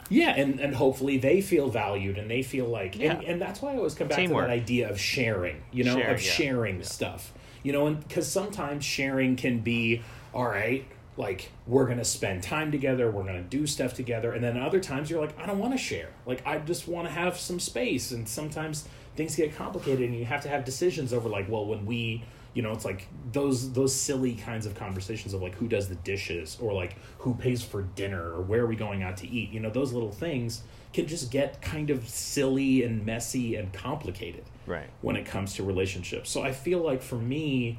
Yeah, 0.08 0.30
and, 0.36 0.58
and 0.60 0.74
hopefully 0.74 1.18
they 1.18 1.40
feel 1.40 1.68
valued 1.70 2.18
and 2.18 2.28
they 2.30 2.42
feel 2.42 2.66
like, 2.66 2.94
and, 2.94 3.02
Yeah. 3.02 3.20
and 3.26 3.40
that's 3.40 3.62
why 3.62 3.72
I 3.72 3.76
always 3.76 3.94
come 3.94 4.08
back 4.08 4.18
Teamwork. 4.18 4.44
to 4.44 4.48
that 4.48 4.52
idea 4.52 4.90
of 4.90 5.00
sharing, 5.00 5.62
you 5.72 5.84
know, 5.84 5.94
Sharing, 5.96 6.14
of 6.14 6.20
sharing 6.20 6.76
Yeah. 6.78 6.82
stuff, 6.82 7.32
you 7.62 7.72
know, 7.72 7.86
and 7.86 8.06
because 8.06 8.26
sometimes 8.30 8.84
sharing 8.84 9.36
can 9.36 9.60
be, 9.60 10.02
all 10.34 10.46
right, 10.46 10.84
like 11.20 11.50
we're 11.66 11.86
gonna 11.86 12.04
spend 12.04 12.42
time 12.42 12.72
together, 12.72 13.10
we're 13.10 13.24
gonna 13.24 13.42
do 13.42 13.66
stuff 13.66 13.94
together, 13.94 14.32
and 14.32 14.42
then 14.42 14.56
other 14.56 14.80
times 14.80 15.10
you're 15.10 15.20
like, 15.20 15.38
I 15.38 15.46
don't 15.46 15.58
want 15.58 15.72
to 15.72 15.78
share, 15.78 16.08
like 16.26 16.44
I 16.46 16.58
just 16.58 16.88
want 16.88 17.06
to 17.06 17.12
have 17.12 17.38
some 17.38 17.60
space, 17.60 18.10
and 18.10 18.28
sometimes 18.28 18.88
things 19.16 19.36
get 19.36 19.54
complicated, 19.56 20.08
and 20.08 20.18
you 20.18 20.24
have 20.24 20.42
to 20.42 20.48
have 20.48 20.64
decisions 20.64 21.12
over 21.12 21.28
like, 21.28 21.48
well, 21.48 21.66
when 21.66 21.86
we 21.86 22.24
you 22.52 22.62
know 22.62 22.72
it's 22.72 22.84
like 22.84 23.06
those 23.30 23.72
those 23.74 23.94
silly 23.94 24.34
kinds 24.34 24.66
of 24.66 24.74
conversations 24.74 25.32
of 25.34 25.40
like 25.40 25.54
who 25.54 25.68
does 25.68 25.88
the 25.88 25.94
dishes 25.94 26.58
or 26.60 26.72
like 26.72 26.96
who 27.18 27.32
pays 27.34 27.62
for 27.62 27.82
dinner 27.94 28.32
or 28.32 28.40
where 28.40 28.62
are 28.62 28.66
we 28.66 28.74
going 28.74 29.04
out 29.04 29.16
to 29.18 29.28
eat? 29.28 29.50
You 29.52 29.60
know 29.60 29.70
those 29.70 29.92
little 29.92 30.10
things 30.10 30.62
can 30.92 31.06
just 31.06 31.30
get 31.30 31.62
kind 31.62 31.90
of 31.90 32.08
silly 32.08 32.82
and 32.82 33.06
messy 33.06 33.54
and 33.54 33.72
complicated 33.72 34.42
Right. 34.66 34.88
when 35.00 35.14
it 35.14 35.24
comes 35.24 35.54
to 35.54 35.62
relationships. 35.62 36.28
So 36.30 36.42
i 36.42 36.50
feel 36.50 36.80
like 36.80 37.02
for 37.02 37.14
me 37.16 37.78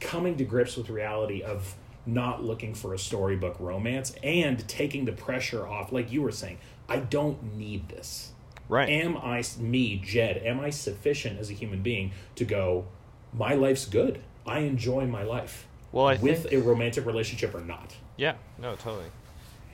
coming 0.00 0.36
to 0.36 0.44
grips 0.44 0.76
with 0.76 0.90
reality 0.90 1.42
of 1.42 1.74
not 2.06 2.42
looking 2.42 2.74
for 2.74 2.92
a 2.94 2.98
storybook 2.98 3.56
romance 3.60 4.14
and 4.22 4.66
taking 4.68 5.04
the 5.04 5.12
pressure 5.12 5.66
off 5.66 5.92
like 5.92 6.10
you 6.10 6.20
were 6.22 6.32
saying 6.32 6.58
i 6.88 6.96
don't 6.98 7.56
need 7.56 7.88
this 7.88 8.30
Right. 8.68 8.88
am 8.88 9.18
I 9.18 9.42
me, 9.58 9.96
Jed? 10.02 10.38
Am 10.38 10.58
I 10.58 10.70
sufficient 10.70 11.38
as 11.38 11.50
a 11.50 11.52
human 11.52 11.82
being 11.82 12.12
to 12.36 12.44
go? 12.46 12.86
My 13.34 13.52
life's 13.52 13.84
good. 13.84 14.22
I 14.46 14.60
enjoy 14.60 15.06
my 15.06 15.24
life. 15.24 15.66
Well, 15.90 16.06
I 16.06 16.14
with 16.14 16.44
think- 16.44 16.54
a 16.54 16.58
romantic 16.66 17.04
relationship 17.04 17.54
or 17.54 17.60
not. 17.60 17.96
Yeah, 18.16 18.36
no, 18.58 18.74
totally. 18.76 19.10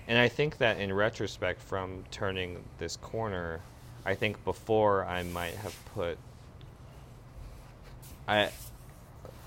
And 0.08 0.18
I 0.18 0.26
think 0.28 0.58
that 0.58 0.80
in 0.80 0.92
retrospect, 0.92 1.60
from 1.60 2.02
turning 2.10 2.64
this 2.78 2.96
corner, 2.96 3.60
I 4.04 4.14
think 4.16 4.42
before 4.44 5.04
I 5.04 5.22
might 5.22 5.54
have 5.56 5.76
put, 5.94 6.18
I, 8.26 8.50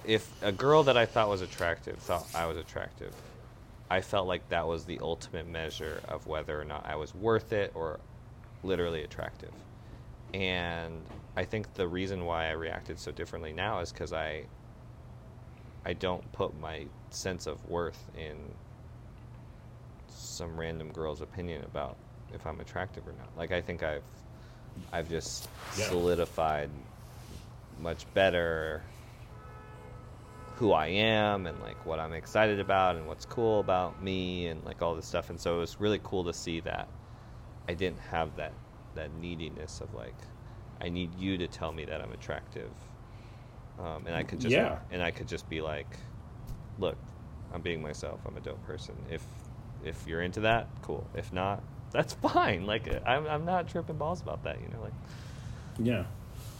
if 0.05 0.31
a 0.43 0.51
girl 0.51 0.83
that 0.83 0.97
I 0.97 1.05
thought 1.05 1.29
was 1.29 1.41
attractive 1.41 1.97
thought 1.97 2.27
I 2.35 2.45
was 2.45 2.57
attractive, 2.57 3.13
I 3.89 4.01
felt 4.01 4.27
like 4.27 4.47
that 4.49 4.67
was 4.67 4.85
the 4.85 4.99
ultimate 5.01 5.47
measure 5.47 6.01
of 6.07 6.25
whether 6.27 6.59
or 6.59 6.65
not 6.65 6.85
I 6.85 6.95
was 6.95 7.13
worth 7.13 7.51
it 7.53 7.71
or 7.75 7.99
literally 8.63 9.03
attractive. 9.03 9.51
And 10.33 11.01
I 11.35 11.43
think 11.43 11.73
the 11.73 11.87
reason 11.87 12.25
why 12.25 12.47
I 12.47 12.51
reacted 12.51 12.99
so 12.99 13.11
differently 13.11 13.53
now 13.53 13.79
is 13.79 13.91
because 13.91 14.13
I 14.13 14.43
I 15.85 15.93
don't 15.93 16.29
put 16.31 16.57
my 16.59 16.85
sense 17.09 17.47
of 17.47 17.67
worth 17.69 17.99
in 18.17 18.37
some 20.07 20.57
random 20.59 20.91
girl's 20.91 21.21
opinion 21.21 21.63
about 21.63 21.97
if 22.33 22.45
I'm 22.45 22.59
attractive 22.59 23.07
or 23.07 23.13
not. 23.13 23.29
Like 23.37 23.51
I 23.51 23.61
think 23.61 23.83
I've 23.83 24.03
I've 24.93 25.09
just 25.09 25.49
Yeah. 25.77 25.85
solidified 25.89 26.69
much 27.79 28.05
better 28.13 28.83
who 30.61 30.73
I 30.73 30.89
am 30.89 31.47
and 31.47 31.59
like 31.59 31.87
what 31.87 31.99
I'm 31.99 32.13
excited 32.13 32.59
about 32.59 32.95
and 32.95 33.07
what's 33.07 33.25
cool 33.25 33.61
about 33.61 34.03
me 34.03 34.45
and 34.45 34.63
like 34.63 34.83
all 34.83 34.93
this 34.93 35.07
stuff. 35.07 35.31
And 35.31 35.39
so 35.39 35.55
it 35.55 35.59
was 35.59 35.79
really 35.79 35.99
cool 36.03 36.23
to 36.25 36.33
see 36.33 36.59
that 36.59 36.87
I 37.67 37.73
didn't 37.73 37.97
have 37.97 38.35
that 38.35 38.53
that 38.93 39.11
neediness 39.19 39.81
of 39.81 39.91
like 39.95 40.13
I 40.79 40.89
need 40.89 41.15
you 41.15 41.35
to 41.39 41.47
tell 41.47 41.71
me 41.71 41.83
that 41.85 41.99
I'm 41.99 42.11
attractive. 42.11 42.69
Um, 43.79 44.05
and 44.05 44.15
I 44.15 44.21
could 44.21 44.39
just 44.39 44.53
Yeah. 44.53 44.77
and 44.91 45.01
I 45.01 45.09
could 45.09 45.27
just 45.27 45.49
be 45.49 45.61
like, 45.61 45.97
look, 46.77 46.97
I'm 47.51 47.61
being 47.61 47.81
myself. 47.81 48.19
I'm 48.27 48.37
a 48.37 48.41
dope 48.41 48.63
person. 48.67 48.93
If 49.09 49.25
if 49.83 50.05
you're 50.05 50.21
into 50.21 50.41
that, 50.41 50.67
cool. 50.83 51.07
If 51.15 51.33
not, 51.33 51.63
that's 51.89 52.13
fine. 52.31 52.67
Like 52.67 52.87
I'm 53.07 53.25
I'm 53.25 53.45
not 53.45 53.67
tripping 53.67 53.97
balls 53.97 54.21
about 54.21 54.43
that. 54.43 54.61
You 54.61 54.67
know, 54.67 54.83
like 54.83 54.93
Yeah. 55.79 56.03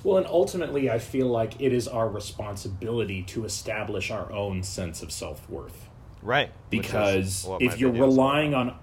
Well, 0.03 0.17
and 0.17 0.27
ultimately, 0.27 0.89
I 0.89 1.00
feel 1.00 1.27
like 1.27 1.62
it 1.62 1.74
is 1.74 1.88
our 1.88 2.10
responsibility 2.10 3.24
to 3.24 3.46
establish 3.46 4.10
our 4.10 4.31
own 4.31 4.63
sense 4.63 5.01
of 5.01 5.12
self 5.12 5.50
worth. 5.50 5.88
right 6.22 6.51
Because 6.70 7.48
if 7.60 7.79
you're 7.79 7.91
relying 7.91 8.53
on 8.53 8.75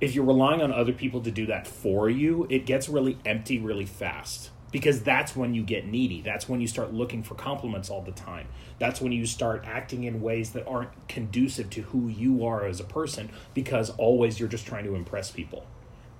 if 0.00 0.14
you're 0.14 0.24
relying 0.24 0.60
on 0.60 0.72
other 0.72 0.92
people 0.92 1.20
to 1.22 1.30
do 1.30 1.46
that 1.46 1.66
for 1.66 2.10
you, 2.10 2.46
it 2.50 2.66
gets 2.66 2.88
really 2.88 3.18
empty 3.24 3.58
really 3.58 3.86
fast. 3.86 4.50
Because 4.70 5.02
that's 5.02 5.36
when 5.36 5.54
you 5.54 5.62
get 5.62 5.86
needy. 5.86 6.20
That's 6.20 6.48
when 6.48 6.60
you 6.60 6.66
start 6.66 6.92
looking 6.92 7.22
for 7.22 7.36
compliments 7.36 7.90
all 7.90 8.02
the 8.02 8.10
time. 8.10 8.48
That's 8.80 9.00
when 9.00 9.12
you 9.12 9.24
start 9.24 9.62
acting 9.64 10.02
in 10.02 10.20
ways 10.20 10.50
that 10.50 10.66
aren't 10.66 10.90
conducive 11.06 11.70
to 11.70 11.82
who 11.82 12.08
you 12.08 12.44
are 12.44 12.66
as 12.66 12.80
a 12.80 12.84
person 12.84 13.30
because 13.54 13.90
always 13.90 14.40
you're 14.40 14.48
just 14.48 14.66
trying 14.66 14.84
to 14.84 14.96
impress 14.96 15.30
people. 15.30 15.64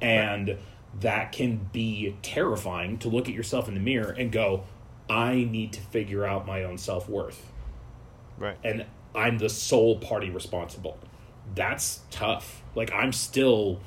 And 0.00 0.56
that 1.00 1.32
can 1.32 1.68
be 1.72 2.16
terrifying 2.22 2.98
to 2.98 3.08
look 3.08 3.28
at 3.28 3.34
yourself 3.34 3.68
in 3.68 3.74
the 3.74 3.80
mirror 3.80 4.10
and 4.10 4.30
go, 4.30 4.64
I 5.08 5.34
need 5.50 5.72
to 5.74 5.80
figure 5.80 6.24
out 6.24 6.46
my 6.46 6.64
own 6.64 6.78
self 6.78 7.08
worth 7.08 7.52
right 8.38 8.56
and 8.64 8.86
I'm 9.14 9.38
the 9.38 9.48
sole 9.48 9.98
party 9.98 10.30
responsible. 10.30 10.98
That's 11.54 12.00
tough. 12.10 12.62
Like 12.74 12.92
I'm 12.92 13.12
still 13.12 13.80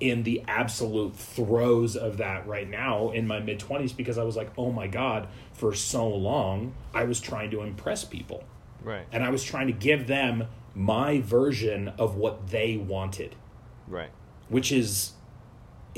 in 0.00 0.22
the 0.22 0.42
absolute 0.46 1.16
throes 1.16 1.96
of 1.96 2.18
that 2.18 2.46
right 2.46 2.68
now 2.68 3.10
in 3.10 3.26
my 3.26 3.40
mid 3.40 3.58
20s 3.58 3.96
because 3.96 4.18
I 4.18 4.24
was 4.24 4.36
like, 4.36 4.50
"Oh 4.56 4.72
my 4.72 4.86
god, 4.86 5.28
for 5.52 5.74
so 5.74 6.08
long 6.08 6.74
I 6.94 7.04
was 7.04 7.20
trying 7.20 7.50
to 7.52 7.62
impress 7.62 8.04
people." 8.04 8.44
right 8.82 9.06
And 9.10 9.24
I 9.24 9.30
was 9.30 9.42
trying 9.44 9.66
to 9.66 9.72
give 9.72 10.06
them 10.06 10.46
my 10.74 11.20
version 11.20 11.88
of 11.98 12.16
what 12.16 12.48
they 12.48 12.76
wanted, 12.76 13.34
right 13.86 14.10
which 14.48 14.72
is 14.72 15.12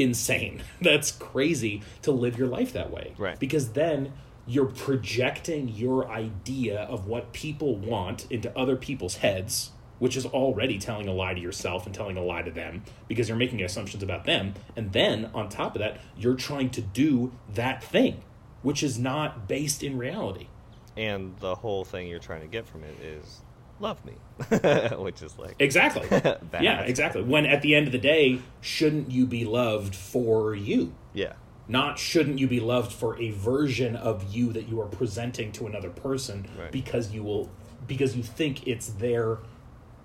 insane. 0.00 0.62
That's 0.80 1.12
crazy 1.12 1.82
to 2.02 2.12
live 2.12 2.38
your 2.38 2.48
life 2.48 2.72
that 2.72 2.90
way. 2.90 3.14
Right. 3.18 3.38
Because 3.38 3.70
then 3.72 4.12
you're 4.46 4.66
projecting 4.66 5.68
your 5.68 6.08
idea 6.08 6.80
of 6.80 7.06
what 7.06 7.32
people 7.32 7.76
want 7.76 8.26
into 8.30 8.56
other 8.58 8.74
people's 8.74 9.16
heads, 9.16 9.70
which 9.98 10.16
is 10.16 10.26
already 10.26 10.78
telling 10.78 11.06
a 11.06 11.12
lie 11.12 11.34
to 11.34 11.40
yourself 11.40 11.86
and 11.86 11.94
telling 11.94 12.16
a 12.16 12.22
lie 12.22 12.42
to 12.42 12.50
them 12.50 12.82
because 13.06 13.28
you're 13.28 13.38
making 13.38 13.62
assumptions 13.62 14.02
about 14.02 14.24
them. 14.24 14.54
And 14.74 14.92
then 14.92 15.30
on 15.34 15.48
top 15.48 15.76
of 15.76 15.80
that, 15.80 16.00
you're 16.16 16.34
trying 16.34 16.70
to 16.70 16.80
do 16.80 17.32
that 17.54 17.84
thing, 17.84 18.22
which 18.62 18.82
is 18.82 18.98
not 18.98 19.46
based 19.46 19.82
in 19.82 19.98
reality. 19.98 20.48
and 20.96 21.36
the 21.38 21.54
whole 21.54 21.84
thing 21.84 22.08
you're 22.08 22.18
trying 22.18 22.40
to 22.40 22.48
get 22.48 22.66
from 22.66 22.82
it 22.82 22.94
is 23.02 23.40
love 23.80 24.04
me. 24.04 24.12
Which 24.96 25.22
is 25.22 25.36
like 25.38 25.56
Exactly. 25.58 26.06
Yeah, 26.60 26.80
exactly. 26.82 27.22
When 27.22 27.46
at 27.46 27.62
the 27.62 27.74
end 27.74 27.86
of 27.86 27.92
the 27.92 27.98
day, 27.98 28.40
shouldn't 28.60 29.10
you 29.10 29.26
be 29.26 29.44
loved 29.44 29.94
for 29.94 30.54
you? 30.54 30.94
yeah. 31.14 31.32
Not 31.68 32.00
shouldn't 32.00 32.40
you 32.40 32.48
be 32.48 32.58
loved 32.58 32.90
for 32.92 33.16
a 33.20 33.30
version 33.30 33.94
of 33.94 34.34
you 34.34 34.52
that 34.54 34.68
you 34.68 34.80
are 34.80 34.86
presenting 34.86 35.52
to 35.52 35.66
another 35.68 35.88
person 35.90 36.48
Right. 36.58 36.72
because 36.72 37.12
you 37.12 37.22
will 37.22 37.48
because 37.86 38.16
you 38.16 38.24
think 38.24 38.66
it's 38.66 38.88
their 38.88 39.38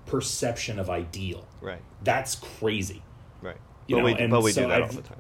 perception 0.06 0.78
of 0.80 0.90
ideal. 0.92 1.48
Right. 1.62 1.82
That's 2.04 2.36
crazy. 2.36 3.02
Right. 3.42 3.58
You 3.88 3.96
but 3.96 4.00
know, 4.00 4.06
we 4.06 4.14
and 4.14 4.32
but 4.32 4.44
we 4.44 4.52
so 4.52 4.62
do 4.64 4.68
that 4.68 4.82
all 4.82 4.88
I've- 4.90 4.96
the 4.96 5.02
time. 5.02 5.18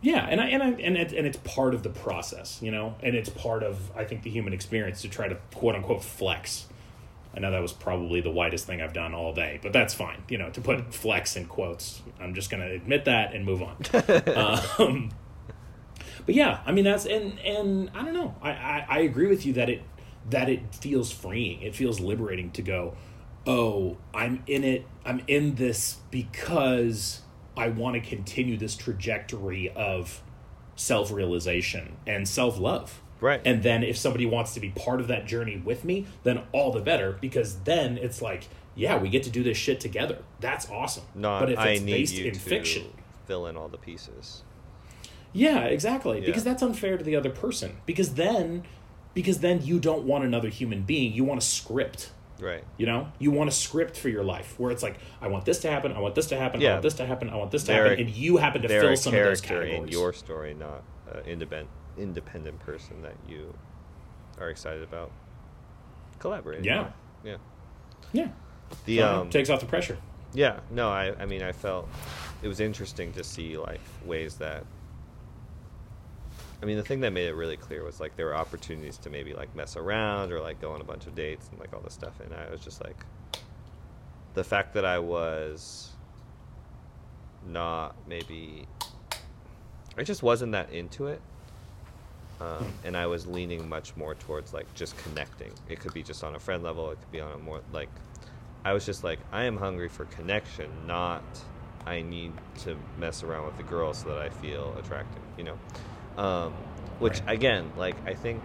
Yeah 0.00 0.26
and 0.28 0.40
i 0.40 0.46
and 0.48 0.62
i 0.64 0.66
and, 0.70 0.96
it, 0.96 1.12
and 1.12 1.26
it's 1.28 1.36
part 1.44 1.74
of 1.74 1.82
the 1.84 1.88
process 1.90 2.58
you 2.60 2.72
know? 2.72 2.96
And 3.04 3.14
it's 3.14 3.28
part 3.28 3.62
of 3.62 3.78
i 3.96 4.04
think 4.04 4.22
the 4.24 4.30
human 4.30 4.52
experience 4.52 5.02
to 5.02 5.08
try 5.08 5.28
to 5.28 5.36
quote 5.54 5.74
unquote 5.76 6.02
flex 6.02 6.66
i 7.34 7.40
know 7.40 7.50
that 7.50 7.62
was 7.62 7.72
probably 7.72 8.20
the 8.20 8.30
widest 8.30 8.66
thing 8.66 8.80
i've 8.82 8.92
done 8.92 9.14
all 9.14 9.32
day 9.34 9.58
but 9.62 9.72
that's 9.72 9.94
fine. 9.94 10.22
You 10.28 10.38
know 10.38 10.50
to 10.50 10.60
put 10.60 10.94
flex 10.94 11.36
in 11.36 11.46
quotes 11.46 12.02
i'm 12.20 12.34
just 12.34 12.50
going 12.50 12.62
to 12.62 12.74
admit 12.74 13.04
that 13.06 13.34
and 13.34 13.44
move 13.44 13.62
on. 13.62 13.76
Um, 14.78 15.10
but 16.24 16.34
yeah 16.34 16.60
i 16.64 16.72
mean 16.72 16.84
that's 16.84 17.04
and 17.04 17.38
and 17.40 17.90
i 17.94 18.02
don't 18.04 18.14
know. 18.14 18.34
I, 18.40 18.50
I 18.50 18.86
i 18.88 18.98
agree 19.00 19.26
with 19.26 19.44
you 19.44 19.52
that 19.54 19.68
it 19.68 19.82
that 20.30 20.48
it 20.48 20.72
feels 20.72 21.10
freeing. 21.10 21.62
It 21.62 21.74
feels 21.74 21.98
liberating 22.00 22.50
to 22.52 22.62
go 22.62 22.94
oh 23.46 23.96
i'm 24.14 24.42
in 24.46 24.64
it. 24.64 24.86
I'm 25.04 25.22
in 25.26 25.56
this 25.56 25.98
because 26.10 27.22
i 27.56 27.68
want 27.68 27.94
to 27.94 28.00
continue 28.00 28.56
this 28.56 28.76
trajectory 28.76 29.70
of 29.70 30.22
self-realization 30.76 31.96
and 32.06 32.26
self-love 32.26 33.01
Right. 33.22 33.40
and 33.46 33.62
then 33.62 33.82
if 33.82 33.96
somebody 33.96 34.26
wants 34.26 34.52
to 34.54 34.60
be 34.60 34.68
part 34.70 35.00
of 35.00 35.06
that 35.08 35.26
journey 35.26 35.56
with 35.64 35.84
me 35.84 36.06
then 36.24 36.42
all 36.52 36.72
the 36.72 36.80
better 36.80 37.12
because 37.20 37.60
then 37.60 37.96
it's 37.96 38.20
like 38.20 38.48
yeah 38.74 38.98
we 38.98 39.08
get 39.08 39.22
to 39.22 39.30
do 39.30 39.42
this 39.42 39.56
shit 39.56 39.80
together 39.80 40.18
that's 40.40 40.68
awesome 40.70 41.04
no 41.14 41.38
but 41.40 41.50
if 41.52 41.58
i 41.58 41.68
it's 41.68 41.82
need 41.82 41.92
based 41.92 42.14
you 42.16 42.24
in 42.26 42.34
fiction 42.34 42.92
fill 43.26 43.46
in 43.46 43.56
all 43.56 43.68
the 43.68 43.78
pieces 43.78 44.42
yeah, 45.34 45.60
exactly. 45.64 46.20
Yeah. 46.20 46.26
Because 46.26 46.44
that's 46.44 46.62
unfair 46.62 46.98
to 46.98 47.04
the 47.04 47.16
other 47.16 47.30
person. 47.30 47.76
Because 47.86 48.14
then 48.14 48.64
because 49.14 49.40
then 49.40 49.62
you 49.62 49.78
don't 49.80 50.04
want 50.04 50.24
another 50.24 50.48
human 50.48 50.82
being. 50.82 51.12
You 51.12 51.24
want 51.24 51.38
a 51.40 51.44
script. 51.44 52.10
right 52.40 52.64
You 52.76 52.86
know? 52.86 53.12
You 53.18 53.30
want 53.30 53.48
a 53.48 53.52
script 53.52 53.96
for 53.96 54.08
your 54.08 54.24
life 54.24 54.54
where 54.58 54.70
it's 54.70 54.82
like, 54.82 54.98
I 55.20 55.28
want 55.28 55.44
this 55.46 55.60
to 55.60 55.70
happen, 55.70 55.92
I 55.92 56.00
want 56.00 56.14
this 56.14 56.26
to 56.28 56.36
happen, 56.36 56.60
I 56.60 56.64
Yeah. 56.64 56.70
want 56.72 56.82
this 56.82 56.94
to 56.94 57.06
happen, 57.06 57.30
I 57.30 57.36
want 57.36 57.50
this 57.50 57.62
to 57.62 57.68
They're 57.68 57.84
happen, 57.84 57.98
a- 57.98 58.02
and 58.02 58.10
you 58.10 58.38
happen 58.38 58.62
to 58.62 58.68
fill 58.68 58.96
some 58.96 59.14
of 59.14 59.22
those 59.24 59.40
categories. 59.40 59.74
in 59.84 59.88
your 59.88 60.12
story 60.12 60.54
not 60.54 60.82
an 61.12 61.24
independent 61.26 61.68
independent 61.98 62.58
person 62.60 63.02
that 63.02 63.14
you 63.28 63.52
are 64.40 64.48
excited 64.50 64.82
about 64.82 65.10
collaborating 66.18 66.64
Yeah. 66.64 66.84
with. 66.84 66.92
yeah 67.24 67.36
Yeah. 68.12 68.28
The 68.86 68.98
So, 68.98 69.20
um, 69.20 69.30
takes 69.30 69.50
off 69.50 69.60
the 69.60 69.66
pressure. 69.66 69.98
Yeah, 70.34 70.60
no, 70.70 70.88
I, 70.88 71.14
I 71.20 71.26
mean, 71.26 71.42
I 71.42 71.52
felt 71.52 71.88
it 72.42 72.48
was 72.48 72.58
interesting 72.60 73.12
to 73.12 73.22
see 73.24 73.58
like 73.58 73.80
ways 74.04 74.36
that. 74.36 74.64
I 76.62 76.64
mean, 76.64 76.76
the 76.76 76.82
thing 76.84 77.00
that 77.00 77.12
made 77.12 77.26
it 77.28 77.34
really 77.34 77.56
clear 77.56 77.82
was 77.84 78.00
like 78.00 78.16
there 78.16 78.26
were 78.26 78.36
opportunities 78.36 78.96
to 78.98 79.10
maybe 79.10 79.34
like 79.34 79.54
mess 79.54 79.76
around 79.76 80.32
or 80.32 80.40
like 80.40 80.60
go 80.60 80.72
on 80.72 80.80
a 80.80 80.84
bunch 80.84 81.06
of 81.06 81.14
dates 81.14 81.48
and 81.50 81.58
like 81.60 81.74
all 81.74 81.80
this 81.80 81.92
stuff, 81.92 82.18
and 82.20 82.32
I 82.32 82.50
was 82.50 82.60
just 82.60 82.82
like, 82.82 83.04
the 84.34 84.44
fact 84.44 84.72
that 84.74 84.84
I 84.86 84.98
was 85.00 85.90
not 87.46 87.94
maybe, 88.06 88.66
I 89.98 90.04
just 90.04 90.22
wasn't 90.22 90.52
that 90.52 90.70
into 90.72 91.08
it, 91.08 91.20
um, 92.42 92.72
and 92.84 92.96
I 92.96 93.06
was 93.06 93.26
leaning 93.26 93.68
much 93.68 93.96
more 93.96 94.14
towards 94.14 94.52
like 94.52 94.72
just 94.74 94.96
connecting. 94.96 95.52
It 95.68 95.80
could 95.80 95.94
be 95.94 96.02
just 96.02 96.24
on 96.24 96.34
a 96.34 96.38
friend 96.38 96.62
level. 96.62 96.90
It 96.90 96.98
could 97.00 97.12
be 97.12 97.20
on 97.20 97.32
a 97.32 97.38
more 97.38 97.60
like 97.72 97.88
I 98.64 98.72
was 98.72 98.86
just 98.86 99.04
like, 99.04 99.18
I 99.32 99.44
am 99.44 99.56
hungry 99.56 99.88
for 99.88 100.04
connection, 100.06 100.70
not 100.86 101.22
I 101.86 102.02
need 102.02 102.32
to 102.58 102.76
mess 102.98 103.22
around 103.22 103.46
with 103.46 103.56
the 103.56 103.64
girl 103.64 103.92
so 103.92 104.08
that 104.10 104.18
I 104.18 104.28
feel 104.28 104.74
attractive, 104.78 105.22
you 105.36 105.44
know? 105.44 105.58
Um, 106.22 106.52
which, 107.00 107.20
Right. 107.20 107.32
again, 107.32 107.72
like, 107.76 107.96
I 108.06 108.14
think 108.14 108.42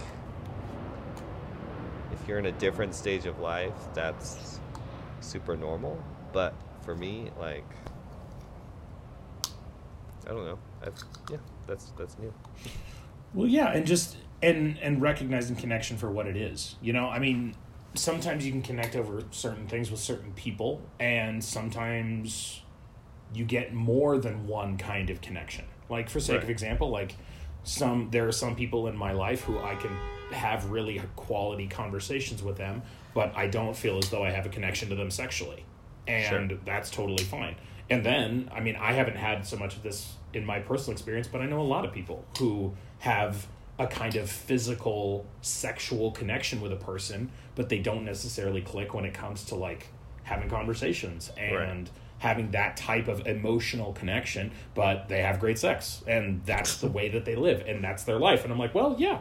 if 2.12 2.27
you're 2.27 2.39
in 2.39 2.48
a 2.48 2.51
different 2.51 2.96
stage 2.96 3.25
of 3.25 3.39
life, 3.39 3.75
that's 3.94 4.60
super 5.20 5.56
normal. 5.56 6.01
But 6.34 6.56
for 6.82 6.96
me, 6.96 7.30
like, 7.39 7.66
I 10.25 10.30
don't 10.30 10.46
know. 10.46 10.58
That's, 10.82 11.04
yeah, 11.30 11.38
that's, 11.68 11.94
that's 11.98 12.18
new. 12.18 12.34
Well, 13.38 13.48
yeah, 13.48 13.70
and 13.70 13.86
just 13.86 14.17
and 14.41 14.79
and 14.79 15.00
recognizing 15.00 15.56
connection 15.56 15.96
for 15.98 16.10
what 16.10 16.25
it 16.25 16.36
is. 16.36 16.75
You 16.82 16.91
know, 16.91 17.08
I 17.08 17.20
mean, 17.20 17.53
sometimes 17.94 18.44
you 18.44 18.51
can 18.51 18.63
connect 18.63 18.96
over 18.96 19.22
certain 19.29 19.67
things 19.67 19.91
with 19.91 20.00
certain 20.00 20.32
people, 20.34 20.82
and 21.00 21.44
sometimes 21.44 22.63
you 23.36 23.46
get 23.46 23.75
more 23.75 24.17
than 24.17 24.48
one 24.48 24.75
kind 24.77 25.12
of 25.12 25.22
connection. 25.22 25.65
Like 25.88 26.10
for 26.10 26.20
sake 26.20 26.41
of 26.41 26.50
example, 26.50 26.89
like 26.89 27.15
some 27.63 28.10
there 28.10 28.27
are 28.27 28.32
some 28.32 28.56
people 28.56 28.88
in 28.88 28.98
my 28.98 29.12
life 29.12 29.41
who 29.41 29.60
I 29.60 29.75
can 29.75 29.96
have 30.32 30.72
really 30.72 31.00
quality 31.15 31.67
conversations 31.67 32.41
with 32.41 32.58
them, 32.58 32.82
but 33.13 33.38
I 33.38 33.46
don't 33.46 33.75
feel 33.75 34.00
as 34.00 34.10
though 34.10 34.24
I 34.24 34.32
have 34.32 34.48
a 34.48 34.50
connection 34.50 34.89
to 34.89 34.96
them 34.96 35.12
sexually. 35.12 35.63
And 36.08 36.50
Sure. 36.50 36.60
that's 36.65 36.89
totally 36.89 37.24
fine. 37.24 37.56
And 37.89 38.06
then, 38.06 38.50
I 38.53 38.60
mean, 38.60 38.75
I 38.75 38.94
haven't 38.94 39.15
had 39.17 39.46
so 39.46 39.58
much 39.58 39.75
of 39.75 39.84
this 39.84 40.13
in 40.34 40.46
my 40.46 40.60
personal 40.60 40.91
experience, 40.94 41.27
but 41.27 41.41
I 41.41 41.46
know 41.46 41.62
a 41.62 41.63
lot 41.63 41.86
of 41.86 41.94
people 41.94 42.25
who 42.38 42.74
have 43.00 43.48
a 43.79 43.88
kind 43.88 44.15
of 44.15 44.29
physical 44.29 45.25
sexual 45.41 46.12
connection 46.12 46.62
with 46.62 46.72
a 46.74 46.77
person, 46.77 47.32
but 47.56 47.70
they 47.70 47.79
don't 47.79 48.03
necessarily 48.03 48.62
click 48.62 48.94
when 48.94 49.06
it 49.06 49.13
comes 49.13 49.46
to 49.46 49.56
like 49.56 49.88
having 50.24 50.50
conversations 50.50 51.32
and 51.38 51.56
Right. 51.56 51.89
having 52.20 52.51
that 52.51 52.75
type 52.75 53.08
of 53.08 53.25
emotional 53.27 53.94
connection, 53.94 54.51
but 54.74 55.08
they 55.08 55.22
have 55.22 55.39
great 55.39 55.58
sex 55.60 56.03
and 56.08 56.41
that's 56.46 56.77
the 56.77 56.88
way 56.88 57.08
that 57.10 57.24
they 57.24 57.36
live 57.36 57.63
and 57.67 57.84
that's 57.84 58.03
their 58.03 58.20
life. 58.20 58.44
And 58.44 58.51
I'm 58.51 58.60
like, 58.60 58.74
well, 58.75 58.96
yeah, 58.98 59.20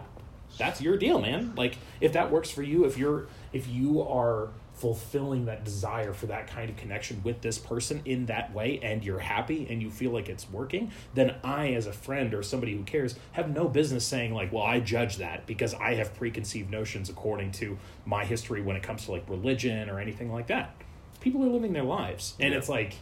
that's 0.59 0.81
your 0.81 0.97
deal, 0.97 1.21
man. 1.21 1.53
Like 1.55 1.77
if 2.01 2.15
that 2.15 2.33
works 2.33 2.51
for 2.51 2.63
you, 2.63 2.85
if 2.87 2.97
you're 2.99 3.29
if 3.53 3.69
you 3.69 4.03
are 4.03 4.49
fulfilling 4.77 5.47
that 5.47 5.65
desire 5.65 6.13
for 6.13 6.27
that 6.27 6.47
kind 6.47 6.69
of 6.71 6.77
connection 6.77 7.21
with 7.25 7.41
this 7.41 7.59
person 7.59 8.03
in 8.05 8.27
that 8.27 8.53
way 8.55 8.79
and 8.83 9.03
you're 9.03 9.19
happy 9.19 9.67
and 9.71 9.81
you 9.83 9.91
feel 9.91 10.11
like 10.11 10.29
it's 10.29 10.49
working, 10.51 10.93
then 11.15 11.35
I 11.43 11.73
as 11.73 11.87
a 11.87 11.93
friend 11.93 12.35
or 12.35 12.43
somebody 12.43 12.77
who 12.77 12.85
cares 12.85 13.15
have 13.33 13.49
no 13.49 13.69
business 13.69 14.05
saying 14.05 14.35
like, 14.35 14.53
well, 14.53 14.63
I 14.65 14.81
judge 14.81 15.17
that 15.17 15.47
because 15.47 15.73
I 15.75 15.95
have 15.95 16.15
preconceived 16.15 16.71
notions 16.71 17.09
according 17.09 17.53
to 17.53 17.79
my 18.05 18.25
history 18.25 18.61
when 18.61 18.77
it 18.77 18.83
comes 18.83 19.07
to 19.07 19.13
like 19.13 19.29
religion 19.29 19.89
or 19.89 19.99
anything 19.99 20.31
like 20.31 20.49
that. 20.49 20.75
People 21.21 21.43
are 21.43 21.49
living 21.49 21.73
their 21.73 21.83
lives 21.83 22.35
and 22.39 22.53
Yeah. 22.53 22.59
it's 22.59 22.69
like 22.69 22.97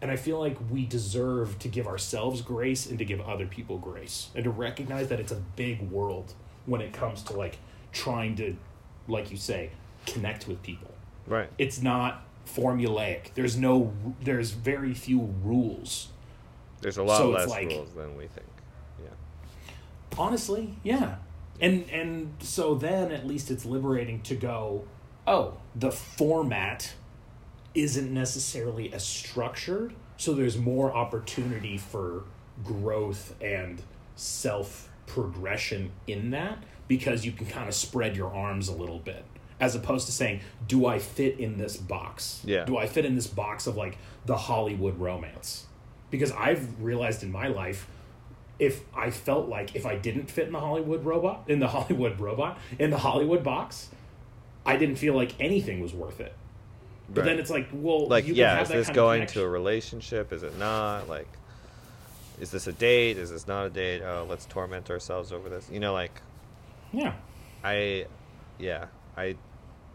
and 0.00 0.10
I 0.10 0.16
feel 0.16 0.40
like 0.40 0.56
we 0.68 0.84
deserve 0.84 1.60
to 1.60 1.68
give 1.68 1.86
ourselves 1.86 2.42
grace 2.42 2.86
and 2.86 2.98
to 2.98 3.04
give 3.04 3.20
other 3.20 3.46
people 3.46 3.78
grace 3.78 4.30
and 4.34 4.42
to 4.42 4.50
recognize 4.50 5.06
that 5.08 5.20
it's 5.20 5.30
a 5.30 5.40
big 5.54 5.80
world 5.92 6.34
when 6.66 6.80
it 6.80 6.92
comes 6.92 7.22
to 7.24 7.34
like 7.34 7.58
trying 7.92 8.34
to, 8.36 8.56
like 9.06 9.30
you 9.30 9.36
say, 9.36 9.70
connect 10.06 10.48
with 10.48 10.60
people. 10.64 10.90
Right. 11.26 11.48
It's 11.58 11.80
not 11.80 12.24
formulaic. 12.46 13.34
There's 13.34 13.56
no, 13.56 13.92
there's 14.20 14.50
very 14.50 14.94
few 14.94 15.34
rules. 15.42 16.08
There's 16.80 16.98
a 16.98 17.02
lot 17.02 17.18
So 17.18 17.30
less 17.30 17.48
like- 17.48 17.68
rules 17.68 17.92
than 17.94 18.16
we 18.16 18.26
think. 18.26 18.46
Yeah. 19.02 19.10
Honestly, 20.18 20.74
yeah. 20.82 21.16
And 21.60 21.88
and 21.90 22.34
so 22.40 22.74
then 22.74 23.12
at 23.12 23.24
least 23.26 23.50
it's 23.50 23.64
liberating 23.64 24.20
to 24.22 24.34
go, 24.34 24.84
oh, 25.28 25.54
the 25.76 25.92
format 25.92 26.94
isn't 27.74 28.12
necessarily 28.12 28.92
as 28.92 29.06
structured, 29.06 29.94
so 30.16 30.34
there's 30.34 30.58
more 30.58 30.92
opportunity 30.92 31.78
for 31.78 32.24
growth 32.64 33.34
and 33.40 33.80
self 34.16 34.88
progression 35.06 35.92
in 36.08 36.30
that 36.30 36.58
because 36.88 37.24
you 37.24 37.30
can 37.32 37.46
kind 37.46 37.68
of 37.68 37.74
spread 37.74 38.16
your 38.16 38.32
arms 38.34 38.68
a 38.68 38.72
little 38.74 38.98
bit 38.98 39.24
as 39.60 39.74
opposed 39.74 40.06
to 40.06 40.12
saying 40.12 40.40
do 40.66 40.86
i 40.86 40.98
fit 40.98 41.38
in 41.38 41.58
this 41.58 41.76
box? 41.76 42.42
Yeah. 42.44 42.64
do 42.64 42.76
i 42.76 42.86
fit 42.86 43.04
in 43.04 43.14
this 43.14 43.26
box 43.26 43.66
of 43.66 43.76
like 43.76 43.98
the 44.26 44.36
hollywood 44.36 44.98
romance? 44.98 45.66
Because 46.10 46.32
i've 46.32 46.82
realized 46.82 47.22
in 47.22 47.32
my 47.32 47.48
life 47.48 47.88
if 48.58 48.82
i 48.94 49.10
felt 49.10 49.48
like 49.48 49.74
if 49.74 49.86
i 49.86 49.96
didn't 49.96 50.30
fit 50.30 50.46
in 50.46 50.52
the 50.52 50.60
hollywood 50.60 51.04
robot 51.04 51.44
in 51.48 51.58
the 51.58 51.68
hollywood 51.76 52.20
robot 52.20 52.58
in 52.78 52.90
the 52.90 52.98
hollywood 52.98 53.42
box 53.42 53.88
i 54.66 54.76
didn't 54.76 54.96
feel 54.96 55.14
like 55.14 55.32
anything 55.40 55.80
was 55.80 55.92
worth 55.92 56.20
it. 56.20 56.34
But 57.08 57.24
then 57.24 57.38
it's 57.38 57.50
like 57.50 57.68
well 57.72 58.06
like 58.06 58.26
yeah 58.26 58.60
is 58.62 58.68
this 58.68 58.90
going 58.90 59.26
to 59.28 59.42
a 59.42 59.48
relationship? 59.48 60.32
Is 60.32 60.42
it 60.42 60.58
not? 60.58 61.08
Like 61.08 61.28
is 62.40 62.50
this 62.50 62.66
a 62.66 62.72
date? 62.72 63.18
Is 63.18 63.30
this 63.30 63.46
not 63.46 63.66
a 63.66 63.70
date? 63.70 64.02
Oh 64.02 64.26
let's 64.28 64.46
torment 64.46 64.90
ourselves 64.90 65.32
over 65.32 65.48
this. 65.48 65.68
You 65.70 65.80
know 65.80 65.92
like 65.92 66.20
yeah. 66.92 67.14
I 67.62 68.06
yeah 68.58 68.86
i 69.16 69.36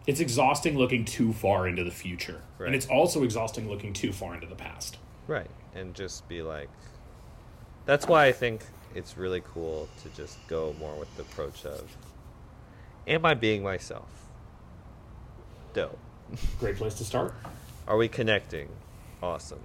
It's 0.06 0.20
exhausting 0.20 0.76
looking 0.78 1.04
too 1.04 1.32
far 1.32 1.68
into 1.68 1.84
the 1.84 1.90
future. 1.90 2.40
Right. 2.58 2.66
And 2.66 2.74
it's 2.74 2.86
also 2.86 3.22
exhausting 3.24 3.68
looking 3.68 3.92
too 3.92 4.12
far 4.12 4.34
into 4.34 4.46
the 4.46 4.54
past. 4.54 4.98
right 5.26 5.50
and 5.74 5.94
just 5.94 6.26
be 6.28 6.40
like 6.42 6.70
that's 7.84 8.06
why 8.08 8.24
i 8.26 8.32
think 8.32 8.64
it's 8.94 9.16
really 9.18 9.42
cool 9.52 9.88
to 10.02 10.08
just 10.10 10.36
go 10.48 10.74
more 10.78 10.94
with 10.98 11.14
the 11.16 11.22
approach 11.22 11.64
of 11.66 11.84
am 13.06 13.26
i 13.26 13.34
being 13.34 13.62
myself 13.62 14.08
dope 15.74 15.98
Great 16.58 16.76
place 16.76 16.94
to 16.94 17.04
start. 17.04 17.34
Are 17.86 17.96
we 17.96 18.08
connecting? 18.08 18.68
Awesome. 19.22 19.62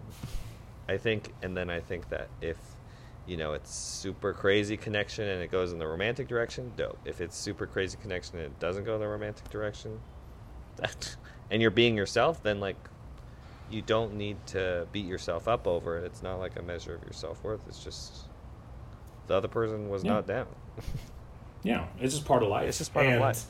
I 0.87 0.95
think, 0.97 1.33
and 1.41 1.55
then 1.57 1.69
I 1.69 1.81
think 1.81 2.09
that 2.09 2.29
if, 2.41 2.57
you 3.25 3.37
know, 3.37 3.53
it's 3.53 3.73
super 3.73 4.33
crazy 4.33 4.75
connection 4.77 5.27
and 5.27 5.41
it 5.41 5.49
goes 5.51 5.71
in 5.71 5.79
the 5.79 5.87
romantic 5.87 6.27
direction, 6.27 6.71
dope. 6.75 6.97
If 7.05 7.21
it's 7.21 7.37
super 7.37 7.65
crazy 7.65 7.97
connection 8.01 8.37
and 8.37 8.47
it 8.47 8.59
doesn't 8.59 8.83
go 8.83 8.95
in 8.95 9.01
the 9.01 9.07
romantic 9.07 9.49
direction, 9.49 9.99
that, 10.77 11.15
and 11.51 11.61
you're 11.61 11.71
being 11.71 11.95
yourself, 11.95 12.43
then 12.43 12.59
like, 12.59 12.75
you 13.71 13.81
don't 13.81 14.15
need 14.15 14.37
to 14.47 14.85
beat 14.91 15.05
yourself 15.05 15.47
up 15.47 15.67
over 15.67 15.97
it. 15.97 16.03
It's 16.03 16.21
not 16.21 16.35
like 16.35 16.59
a 16.59 16.61
measure 16.61 16.93
of 16.95 17.03
your 17.03 17.13
self 17.13 17.43
worth. 17.43 17.61
It's 17.67 17.83
just 17.83 18.25
the 19.27 19.35
other 19.35 19.47
person 19.47 19.89
was 19.89 20.03
Yeah. 20.03 20.13
not 20.13 20.27
down. 20.27 20.47
Yeah, 21.65 21.87
it's 21.97 22.13
just 22.13 22.25
part 22.25 22.43
of 22.43 22.49
life. 22.49 22.67
It's 22.67 22.77
just 22.77 22.93
part 22.93 23.05
of 23.05 23.21
life. 23.21 23.45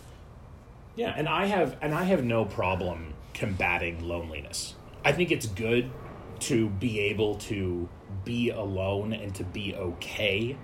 Yeah, 0.96 1.16
and 1.18 1.28
I 1.28 1.48
have 1.48 1.76
and 1.82 1.96
I 1.96 2.04
have 2.04 2.24
no 2.24 2.46
problem 2.46 3.16
combating 3.34 4.08
loneliness. 4.08 4.76
I 5.04 5.12
think 5.14 5.32
it's 5.32 5.48
good 5.48 5.90
to 6.42 6.70
be 6.70 7.00
able 7.00 7.34
to 7.50 7.90
be 8.24 8.50
alone 8.50 9.14
and 9.14 9.34
to 9.36 9.44
be 9.44 9.76
okay. 9.76 10.58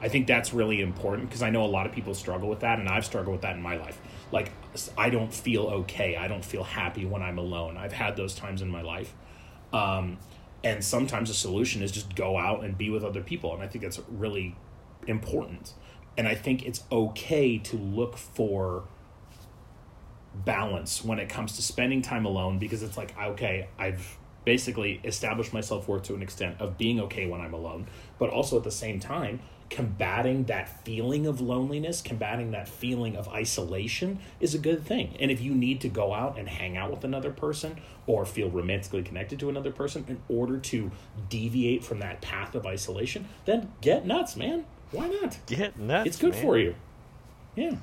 I 0.00 0.08
think 0.08 0.26
that's 0.26 0.52
really 0.52 0.80
important 0.80 1.28
because 1.28 1.42
I 1.42 1.50
know 1.50 1.64
a 1.64 1.66
lot 1.66 1.86
of 1.86 1.92
people 1.92 2.14
struggle 2.14 2.48
with 2.48 2.60
that 2.60 2.78
and 2.78 2.88
I've 2.88 3.04
struggled 3.04 3.32
with 3.32 3.42
that 3.42 3.56
in 3.56 3.62
my 3.62 3.76
life. 3.76 4.00
Like 4.30 4.52
I 4.96 5.10
don't 5.10 5.32
feel 5.32 5.62
okay. 5.66 6.16
I 6.16 6.28
don't 6.28 6.44
feel 6.44 6.62
happy 6.62 7.04
when 7.04 7.22
I'm 7.22 7.38
alone. 7.38 7.76
I've 7.76 7.92
had 7.92 8.16
those 8.16 8.34
times 8.34 8.62
in 8.62 8.68
my 8.68 8.82
life. 8.82 9.12
Um, 9.72 10.18
and 10.62 10.84
sometimes 10.84 11.28
the 11.28 11.34
solution 11.34 11.82
is 11.82 11.90
just 11.92 12.14
go 12.14 12.38
out 12.38 12.64
and 12.64 12.76
be 12.78 12.90
with 12.90 13.04
other 13.04 13.22
people 13.22 13.54
and 13.54 13.62
I 13.62 13.66
think 13.66 13.82
that's 13.82 14.00
really 14.08 14.56
important. 15.06 15.74
And 16.16 16.26
I 16.26 16.34
think 16.34 16.66
it's 16.66 16.82
okay 16.90 17.58
to 17.58 17.76
look 17.76 18.16
for 18.16 18.84
balance 20.44 21.04
when 21.04 21.18
it 21.18 21.28
comes 21.28 21.56
to 21.56 21.62
spending 21.62 22.02
time 22.02 22.24
alone 22.24 22.58
because 22.58 22.82
it's 22.82 22.96
like 22.96 23.16
okay 23.18 23.68
i've 23.78 24.16
basically 24.48 24.98
establish 25.04 25.52
my 25.52 25.60
self-worth 25.60 26.04
to 26.04 26.14
an 26.14 26.22
extent 26.22 26.56
of 26.58 26.78
being 26.78 26.98
okay 26.98 27.26
when 27.26 27.38
i'm 27.42 27.52
alone 27.52 27.86
but 28.18 28.30
also 28.30 28.56
at 28.56 28.64
the 28.64 28.70
same 28.70 28.98
time 28.98 29.38
combating 29.68 30.44
that 30.44 30.82
feeling 30.86 31.26
of 31.26 31.38
loneliness 31.42 32.00
combating 32.00 32.52
that 32.52 32.66
feeling 32.66 33.14
of 33.14 33.28
isolation 33.28 34.18
is 34.40 34.54
a 34.54 34.58
good 34.58 34.82
thing 34.86 35.14
and 35.20 35.30
if 35.30 35.38
you 35.38 35.54
need 35.54 35.82
to 35.82 35.88
go 35.90 36.14
out 36.14 36.38
and 36.38 36.48
hang 36.48 36.78
out 36.78 36.90
with 36.90 37.04
another 37.04 37.30
person 37.30 37.76
or 38.06 38.24
feel 38.24 38.48
romantically 38.48 39.02
connected 39.02 39.38
to 39.38 39.50
another 39.50 39.70
person 39.70 40.02
in 40.08 40.18
order 40.34 40.56
to 40.56 40.90
deviate 41.28 41.84
from 41.84 41.98
that 41.98 42.22
path 42.22 42.54
of 42.54 42.64
isolation 42.64 43.28
then 43.44 43.70
get 43.82 44.06
nuts 44.06 44.34
man 44.34 44.64
why 44.90 45.08
not 45.08 45.38
Get 45.46 45.78
nuts. 45.78 46.06
it's 46.06 46.18
good 46.18 46.32
man. 46.32 46.42
for 46.42 46.58
you. 46.58 46.74
Yeah. 47.54 47.76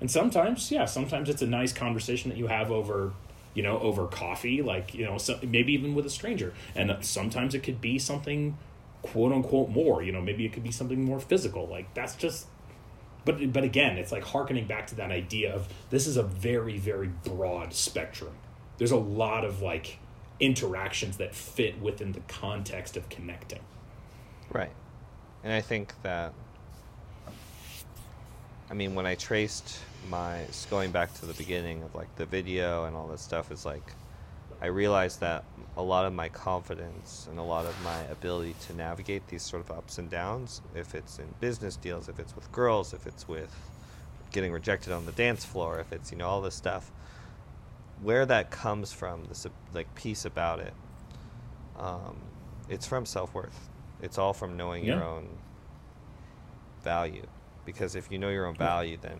And 0.00 0.10
sometimes, 0.10 0.70
yeah, 0.70 0.84
sometimes 0.84 1.28
it's 1.28 1.42
a 1.42 1.46
nice 1.46 1.72
conversation 1.72 2.30
that 2.30 2.36
you 2.36 2.48
have 2.48 2.70
over 2.70 3.14
you 3.56 3.62
know, 3.62 3.78
over 3.78 4.06
coffee, 4.06 4.60
like, 4.60 4.94
you 4.94 5.02
know, 5.06 5.16
so, 5.16 5.38
maybe 5.42 5.72
even 5.72 5.94
with 5.94 6.04
a 6.04 6.10
stranger. 6.10 6.52
And 6.74 6.94
sometimes 7.00 7.54
it 7.54 7.62
could 7.62 7.80
be 7.80 7.98
something 7.98 8.58
quote 9.00 9.32
unquote 9.32 9.70
more, 9.70 10.02
you 10.02 10.12
know, 10.12 10.20
maybe 10.20 10.44
it 10.44 10.52
could 10.52 10.62
be 10.62 10.70
something 10.70 11.02
more 11.02 11.18
physical. 11.18 11.66
Like, 11.66 11.92
that's 11.94 12.14
just, 12.16 12.48
but, 13.24 13.54
but 13.54 13.64
again, 13.64 13.96
it's 13.96 14.12
like 14.12 14.24
harkening 14.24 14.66
back 14.66 14.86
to 14.88 14.94
that 14.96 15.10
idea 15.10 15.54
of 15.54 15.68
this 15.88 16.06
is 16.06 16.18
a 16.18 16.22
very, 16.22 16.76
very 16.76 17.08
broad 17.24 17.72
spectrum. 17.72 18.34
There's 18.76 18.90
a 18.90 18.96
lot 18.98 19.46
of 19.46 19.62
like 19.62 19.98
interactions 20.38 21.16
that 21.16 21.34
fit 21.34 21.80
within 21.80 22.12
the 22.12 22.20
context 22.28 22.94
of 22.98 23.08
connecting. 23.08 23.60
Right. 24.50 24.72
And 25.42 25.52
I 25.54 25.62
think 25.62 25.94
that, 26.02 26.34
I 28.70 28.74
mean, 28.74 28.94
when 28.94 29.06
I 29.06 29.14
traced 29.14 29.78
my, 30.08 30.44
going 30.70 30.90
back 30.92 31.12
to 31.14 31.26
the 31.26 31.34
beginning 31.34 31.82
of 31.82 31.94
like 31.94 32.14
the 32.16 32.26
video 32.26 32.84
and 32.84 32.96
all 32.96 33.06
this 33.06 33.22
stuff, 33.22 33.50
is 33.50 33.64
like, 33.66 33.92
I 34.60 34.66
realized 34.66 35.20
that 35.20 35.44
a 35.76 35.82
lot 35.82 36.06
of 36.06 36.12
my 36.14 36.28
confidence 36.28 37.26
and 37.30 37.38
a 37.38 37.42
lot 37.42 37.66
of 37.66 37.74
my 37.84 38.00
ability 38.04 38.54
to 38.66 38.74
navigate 38.74 39.28
these 39.28 39.42
sort 39.42 39.62
of 39.62 39.70
ups 39.70 39.98
and 39.98 40.08
downs, 40.08 40.62
if 40.74 40.94
it's 40.94 41.18
in 41.18 41.26
business 41.40 41.76
deals, 41.76 42.08
if 42.08 42.18
it's 42.18 42.34
with 42.34 42.50
girls, 42.52 42.94
if 42.94 43.06
it's 43.06 43.28
with 43.28 43.54
getting 44.32 44.52
rejected 44.52 44.92
on 44.92 45.06
the 45.06 45.12
dance 45.12 45.44
floor, 45.44 45.78
if 45.78 45.92
it's, 45.92 46.10
you 46.10 46.18
know, 46.18 46.26
all 46.26 46.40
this 46.40 46.54
stuff, 46.54 46.90
where 48.02 48.26
that 48.26 48.50
comes 48.50 48.92
from, 48.92 49.24
this 49.28 49.46
like 49.74 49.94
piece 49.94 50.24
about 50.24 50.60
it, 50.60 50.72
um, 51.78 52.16
it's 52.68 52.86
from 52.86 53.06
self 53.06 53.34
worth. 53.34 53.68
It's 54.02 54.18
all 54.18 54.32
from 54.32 54.56
knowing 54.56 54.84
Yeah. 54.84 54.94
your 54.94 55.04
own 55.04 55.28
value. 56.82 57.26
Because 57.64 57.94
if 57.96 58.10
you 58.10 58.18
know 58.18 58.30
your 58.30 58.46
own 58.46 58.54
value, 58.54 58.96
then 59.00 59.18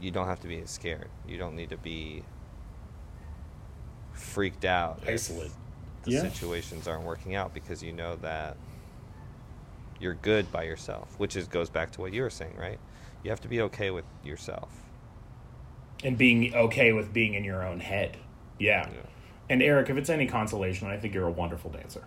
you 0.00 0.10
don't 0.10 0.26
have 0.26 0.40
to 0.40 0.48
be 0.48 0.62
scared. 0.66 1.08
You 1.26 1.38
don't 1.38 1.56
need 1.56 1.70
to 1.70 1.76
be 1.76 2.22
freaked 4.12 4.64
out 4.64 5.00
Isolate. 5.06 5.50
the 6.04 6.12
Yeah. 6.12 6.20
situations 6.22 6.86
aren't 6.86 7.04
working 7.04 7.34
out 7.34 7.52
because 7.54 7.82
you 7.82 7.92
know 7.92 8.16
that 8.16 8.56
you're 10.00 10.14
good 10.14 10.50
by 10.52 10.64
yourself, 10.64 11.18
which 11.18 11.36
is 11.36 11.48
goes 11.48 11.70
back 11.70 11.90
to 11.92 12.00
what 12.00 12.12
you 12.12 12.22
were 12.22 12.30
saying, 12.30 12.56
right? 12.56 12.78
You 13.22 13.30
have 13.30 13.40
to 13.42 13.48
be 13.48 13.60
okay 13.62 13.90
with 13.90 14.04
yourself. 14.24 14.80
and 16.02 16.18
being 16.18 16.54
okay 16.54 16.92
with 16.92 17.14
being 17.14 17.32
in 17.32 17.44
your 17.44 17.64
own 17.64 17.80
head. 17.80 18.18
Yeah. 18.58 18.86
Yeah. 18.90 19.00
And 19.48 19.62
Eric, 19.62 19.88
if 19.88 19.96
it's 19.96 20.10
any 20.10 20.26
consolation, 20.26 20.86
I 20.88 20.98
think 20.98 21.14
you're 21.14 21.26
a 21.26 21.30
wonderful 21.32 21.70
dancer. 21.70 22.04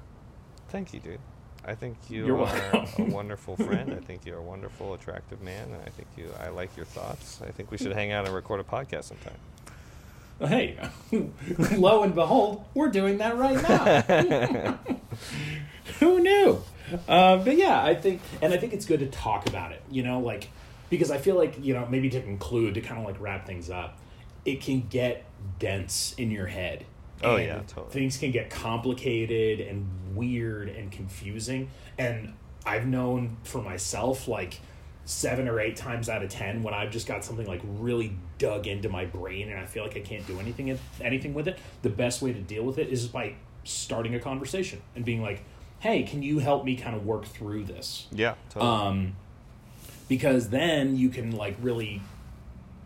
Thank 0.69 0.93
you, 0.93 0.99
dude. 0.99 1.19
I 1.67 1.75
think 1.75 1.97
you 2.09 2.25
You're 2.25 2.41
are 2.41 2.87
a 2.97 3.03
wonderful 3.03 3.57
friend. 3.57 3.93
I 3.93 3.99
think 3.99 4.25
you're 4.25 4.37
a 4.37 4.41
wonderful, 4.41 4.93
attractive 4.93 5.41
man, 5.41 5.67
and 5.73 5.81
I 5.85 5.89
think 5.89 6.07
you. 6.15 6.31
I 6.39 6.47
like 6.47 6.75
your 6.77 6.85
thoughts. 6.85 7.41
I 7.45 7.51
think 7.51 7.71
we 7.71 7.77
should 7.77 7.91
hang 7.91 8.13
out 8.13 8.25
and 8.25 8.33
record 8.33 8.61
a 8.61 8.63
podcast 8.63 9.03
sometime. 9.03 9.35
Well, 10.39 10.49
Hey, 10.49 10.77
lo 11.77 12.03
and 12.03 12.15
behold, 12.15 12.63
we're 12.73 12.87
doing 12.87 13.17
that 13.17 13.35
right 13.37 13.61
now. 13.61 14.79
Who 15.99 16.21
knew? 16.21 16.63
Uh, 17.05 17.37
but 17.37 17.57
yeah, 17.57 17.83
I 17.83 17.95
think, 17.95 18.21
and 18.41 18.53
I 18.53 18.57
think 18.57 18.71
it's 18.71 18.85
good 18.85 19.01
to 19.01 19.07
talk 19.07 19.49
about 19.49 19.73
it. 19.73 19.81
You 19.91 20.03
know, 20.03 20.21
like 20.21 20.49
because 20.89 21.11
I 21.11 21.17
feel 21.17 21.35
like 21.35 21.61
you 21.61 21.73
know 21.73 21.85
maybe 21.89 22.09
to 22.11 22.21
conclude 22.21 22.75
to 22.75 22.81
kind 22.81 22.97
of 22.97 23.05
like 23.05 23.19
wrap 23.19 23.45
things 23.45 23.69
up, 23.69 23.97
it 24.45 24.61
can 24.61 24.87
get 24.87 25.25
dense 25.59 26.15
in 26.17 26.31
your 26.31 26.47
head. 26.47 26.85
Oh, 27.23 27.37
yeah, 27.37 27.61
totally. 27.67 27.91
Things 27.91 28.17
can 28.17 28.31
get 28.31 28.49
complicated 28.49 29.59
and 29.59 29.87
weird 30.15 30.69
and 30.69 30.91
confusing. 30.91 31.69
And 31.97 32.33
I've 32.65 32.85
known 32.85 33.37
for 33.43 33.61
myself, 33.61 34.27
like 34.27 34.59
seven 35.05 35.47
or 35.47 35.59
eight 35.59 35.75
times 35.77 36.09
out 36.09 36.21
of 36.23 36.29
ten, 36.29 36.63
when 36.63 36.73
I've 36.73 36.91
just 36.91 37.07
got 37.07 37.23
something 37.23 37.47
like 37.47 37.61
really 37.63 38.15
dug 38.37 38.67
into 38.67 38.89
my 38.89 39.05
brain 39.05 39.49
and 39.49 39.59
I 39.59 39.65
feel 39.65 39.83
like 39.83 39.95
I 39.95 40.01
can't 40.01 40.25
do 40.27 40.39
anything 40.39 40.77
anything 41.01 41.33
with 41.33 41.47
it, 41.47 41.57
the 41.81 41.89
best 41.89 42.21
way 42.21 42.33
to 42.33 42.39
deal 42.39 42.63
with 42.63 42.77
it 42.77 42.89
is 42.89 43.07
by 43.07 43.35
starting 43.63 44.15
a 44.15 44.19
conversation 44.19 44.81
and 44.95 45.05
being 45.05 45.21
like, 45.21 45.43
"Hey, 45.79 46.03
can 46.03 46.23
you 46.23 46.39
help 46.39 46.65
me 46.65 46.75
kind 46.75 46.95
of 46.95 47.05
work 47.05 47.25
through 47.25 47.65
this?" 47.65 48.07
Yeah, 48.11 48.35
totally. 48.49 48.71
um, 48.71 49.15
because 50.09 50.49
then 50.49 50.95
you 50.95 51.09
can 51.09 51.31
like 51.31 51.55
really 51.61 52.01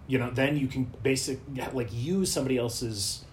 you 0.08 0.18
know 0.18 0.30
then 0.30 0.58
you 0.58 0.68
can 0.68 0.92
basic 1.04 1.40
like 1.74 1.90
use 1.92 2.32
somebody 2.32 2.58
else's 2.58 3.24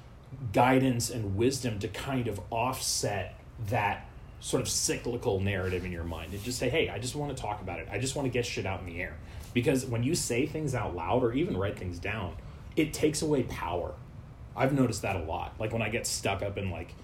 guidance 0.53 1.11
and 1.11 1.37
wisdom 1.37 1.79
to 1.79 1.89
kind 1.89 2.29
of 2.29 2.41
offset 2.51 3.38
that 3.67 4.07
sort 4.41 4.63
of 4.63 4.69
cyclical 4.69 5.41
narrative 5.41 5.85
in 5.85 5.93
your 5.93 6.05
mind. 6.05 6.33
And 6.33 6.43
just 6.45 6.59
say 6.59 6.69
hey 6.69 6.89
i 6.89 6.99
just 6.99 7.17
want 7.17 7.37
to 7.37 7.41
talk 7.41 7.61
about 7.61 7.81
it. 7.81 7.89
I 7.91 7.99
just 7.99 8.15
want 8.15 8.27
to 8.27 8.31
get 8.31 8.47
shit 8.47 8.67
out 8.67 8.81
in 8.81 8.87
the 8.87 9.01
air. 9.01 9.17
Because 9.55 9.85
when 9.87 10.03
you 10.03 10.15
say 10.15 10.47
things 10.47 10.75
out 10.75 10.95
loud 10.95 11.25
or 11.25 11.33
even 11.33 11.57
write 11.57 11.79
things 11.79 11.99
down 11.99 12.35
it 12.79 12.93
takes 12.93 13.23
away 13.23 13.43
power. 13.43 13.95
I've 14.57 14.73
noticed 14.73 15.03
that 15.03 15.17
a 15.17 15.25
lot. 15.25 15.55
Like 15.59 15.73
when 15.73 15.83
I 15.83 15.89
get 15.89 16.07
stuck 16.07 16.43
up 16.43 16.57
in 16.57 16.71
like, 16.71 16.95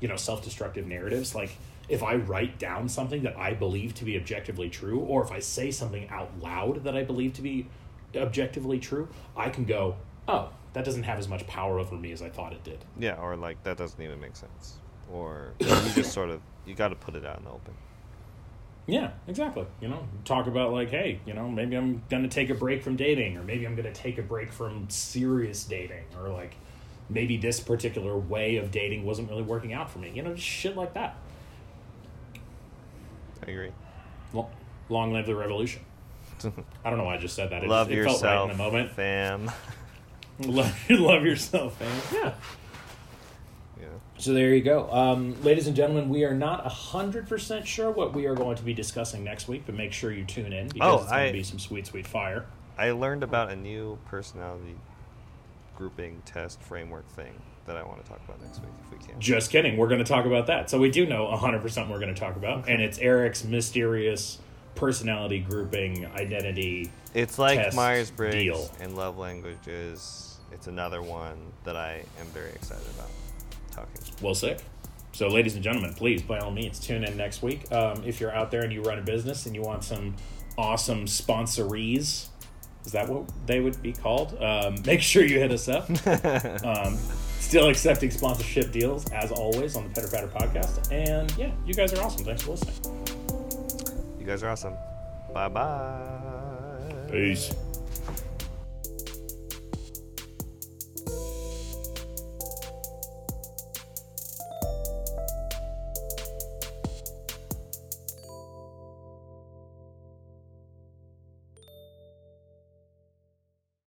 you 0.00 0.08
know, 0.08 0.16
self-destructive 0.16 0.86
narratives, 0.86 1.34
like 1.34 1.56
if 1.88 2.02
I 2.02 2.16
write 2.16 2.58
down 2.58 2.88
something 2.88 3.22
that 3.22 3.36
I 3.36 3.54
believe 3.54 3.94
to 3.94 4.04
be 4.04 4.16
objectively 4.16 4.68
true, 4.68 5.00
or 5.00 5.22
if 5.22 5.32
I 5.32 5.40
say 5.40 5.70
something 5.70 6.08
out 6.08 6.30
loud 6.40 6.84
that 6.84 6.96
I 6.96 7.02
believe 7.02 7.32
to 7.34 7.42
be 7.42 7.66
objectively 8.14 8.78
true, 8.78 9.08
I 9.36 9.48
can 9.48 9.64
go, 9.64 9.96
oh, 10.28 10.50
that 10.74 10.84
doesn't 10.84 11.02
have 11.04 11.18
as 11.18 11.28
much 11.28 11.46
power 11.46 11.78
over 11.78 11.94
me 11.96 12.12
as 12.12 12.22
I 12.22 12.28
thought 12.28 12.52
it 12.52 12.64
did. 12.64 12.84
yeah, 12.98 13.14
or 13.16 13.36
like 13.36 13.62
that 13.64 13.76
doesn't 13.76 14.00
even 14.00 14.20
make 14.20 14.36
sense, 14.36 14.78
or 15.10 15.52
you 15.60 15.66
just 15.94 16.12
sort 16.12 16.30
of 16.30 16.40
you 16.66 16.74
got 16.74 16.88
to 16.88 16.94
put 16.94 17.14
it 17.14 17.24
out 17.24 17.38
in 17.38 17.44
the 17.44 17.50
open. 17.50 17.74
Yeah, 18.86 19.12
exactly. 19.28 19.64
You 19.80 19.88
know, 19.88 20.06
talk 20.24 20.46
about 20.48 20.72
like, 20.72 20.90
hey, 20.90 21.20
you 21.24 21.34
know, 21.34 21.48
maybe 21.48 21.76
I'm 21.76 22.02
to 22.10 22.28
take 22.28 22.50
a 22.50 22.54
break 22.54 22.82
from 22.82 22.96
dating, 22.96 23.36
or 23.36 23.42
maybe 23.44 23.64
I'm 23.64 23.76
to 23.76 23.92
take 23.92 24.18
a 24.18 24.22
break 24.22 24.52
from 24.52 24.88
serious 24.90 25.64
dating, 25.64 26.04
or 26.20 26.28
like 26.30 26.56
maybe 27.08 27.36
this 27.36 27.60
particular 27.60 28.16
way 28.16 28.56
of 28.56 28.70
dating 28.70 29.04
wasn't 29.04 29.28
really 29.28 29.42
working 29.42 29.72
out 29.72 29.90
for 29.90 29.98
me. 29.98 30.10
You 30.14 30.22
know, 30.22 30.34
just 30.34 30.46
shit 30.46 30.76
like 30.76 30.94
that. 30.94 31.16
I 33.46 33.50
agree. 33.50 33.70
Lo- 34.32 34.50
Long 34.88 35.12
live 35.12 35.26
the 35.26 35.34
revolution. 35.36 35.82
I 36.84 36.90
don't 36.90 36.98
know 36.98 37.04
why 37.04 37.14
I 37.14 37.18
just 37.18 37.36
said 37.36 37.50
that. 37.50 37.62
It, 37.62 37.68
Love 37.68 37.86
just, 37.88 37.92
it 37.92 37.96
yourself, 37.96 38.20
felt 38.20 38.48
right 38.48 38.52
in 38.52 38.58
the 38.58 38.64
moment. 38.64 38.90
fam. 38.92 39.50
love, 40.40 40.74
love 40.90 41.24
yourself, 41.24 41.76
fam. 41.78 42.02
Yeah. 42.12 42.34
So 44.22 44.32
there 44.32 44.54
you 44.54 44.62
go. 44.62 44.88
Um, 44.92 45.34
ladies 45.42 45.66
and 45.66 45.74
gentlemen, 45.74 46.08
we 46.08 46.22
are 46.22 46.32
not 46.32 46.64
100% 46.64 47.66
sure 47.66 47.90
what 47.90 48.14
we 48.14 48.26
are 48.26 48.36
going 48.36 48.54
to 48.54 48.62
be 48.62 48.72
discussing 48.72 49.24
next 49.24 49.48
week, 49.48 49.64
but 49.66 49.74
make 49.74 49.92
sure 49.92 50.12
you 50.12 50.24
tune 50.24 50.52
in 50.52 50.68
because 50.68 51.00
Oh, 51.00 51.02
it's 51.02 51.10
going 51.10 51.26
to 51.26 51.32
be 51.32 51.42
some 51.42 51.58
sweet, 51.58 51.88
sweet 51.88 52.06
fire. 52.06 52.46
I 52.78 52.92
learned 52.92 53.24
about 53.24 53.50
a 53.50 53.56
new 53.56 53.98
personality 54.06 54.76
grouping 55.76 56.22
test 56.24 56.62
framework 56.62 57.08
thing 57.16 57.32
that 57.66 57.76
I 57.76 57.82
want 57.82 58.00
to 58.04 58.08
talk 58.08 58.20
about 58.24 58.40
next 58.40 58.60
week 58.60 58.70
if 58.84 58.92
we 58.92 59.04
can. 59.04 59.20
Just 59.20 59.50
kidding. 59.50 59.76
We're 59.76 59.88
going 59.88 59.98
to 59.98 60.04
talk 60.04 60.24
about 60.24 60.46
that. 60.46 60.70
So 60.70 60.78
we 60.78 60.92
do 60.92 61.04
know 61.04 61.26
100% 61.26 61.90
we're 61.90 61.98
going 61.98 62.14
to 62.14 62.20
talk 62.20 62.36
about. 62.36 62.68
And 62.68 62.80
it's 62.80 62.98
Eric's 62.98 63.42
mysterious 63.42 64.38
personality 64.76 65.40
grouping 65.40 66.06
identity. 66.14 66.92
It's 67.12 67.40
like 67.40 67.74
Myers 67.74 68.12
Briggs 68.12 68.70
and 68.80 68.94
love 68.94 69.18
languages. 69.18 70.38
It's 70.52 70.68
another 70.68 71.02
one 71.02 71.38
that 71.64 71.74
I 71.74 72.04
am 72.20 72.26
very 72.28 72.50
excited 72.50 72.86
about 72.94 73.08
talking. 73.72 74.00
Well, 74.20 74.34
sick. 74.34 74.60
So, 75.12 75.28
ladies 75.28 75.54
and 75.54 75.62
gentlemen, 75.62 75.92
please, 75.92 76.22
by 76.22 76.38
all 76.38 76.50
means, 76.50 76.80
tune 76.80 77.04
in 77.04 77.16
next 77.16 77.42
week. 77.42 77.70
Um, 77.70 78.02
if 78.04 78.20
you're 78.20 78.34
out 78.34 78.50
there 78.50 78.62
and 78.62 78.72
you 78.72 78.82
run 78.82 78.98
a 78.98 79.02
business 79.02 79.46
and 79.46 79.54
you 79.54 79.62
want 79.62 79.84
some 79.84 80.16
awesome 80.56 81.04
sponsorees, 81.04 82.28
is 82.84 82.92
that 82.92 83.08
what 83.08 83.30
they 83.46 83.60
would 83.60 83.80
be 83.82 83.92
called? 83.92 84.40
Um, 84.42 84.76
make 84.86 85.00
sure 85.00 85.24
you 85.24 85.38
hit 85.38 85.52
us 85.52 85.68
up. 85.68 85.88
um, 86.64 86.96
still 87.38 87.68
accepting 87.68 88.10
sponsorship 88.10 88.72
deals, 88.72 89.10
as 89.12 89.30
always, 89.30 89.76
on 89.76 89.84
the 89.84 89.90
Pitter 89.90 90.08
Patter 90.08 90.28
podcast. 90.28 90.90
And 90.90 91.30
yeah, 91.36 91.52
you 91.66 91.74
guys 91.74 91.92
are 91.92 92.02
awesome. 92.02 92.24
Thanks 92.24 92.42
for 92.42 92.52
listening. 92.52 92.76
You 94.18 94.26
guys 94.26 94.42
are 94.42 94.48
awesome. 94.48 94.74
Bye 95.34 95.48
bye. 95.48 97.08
Peace. 97.10 97.54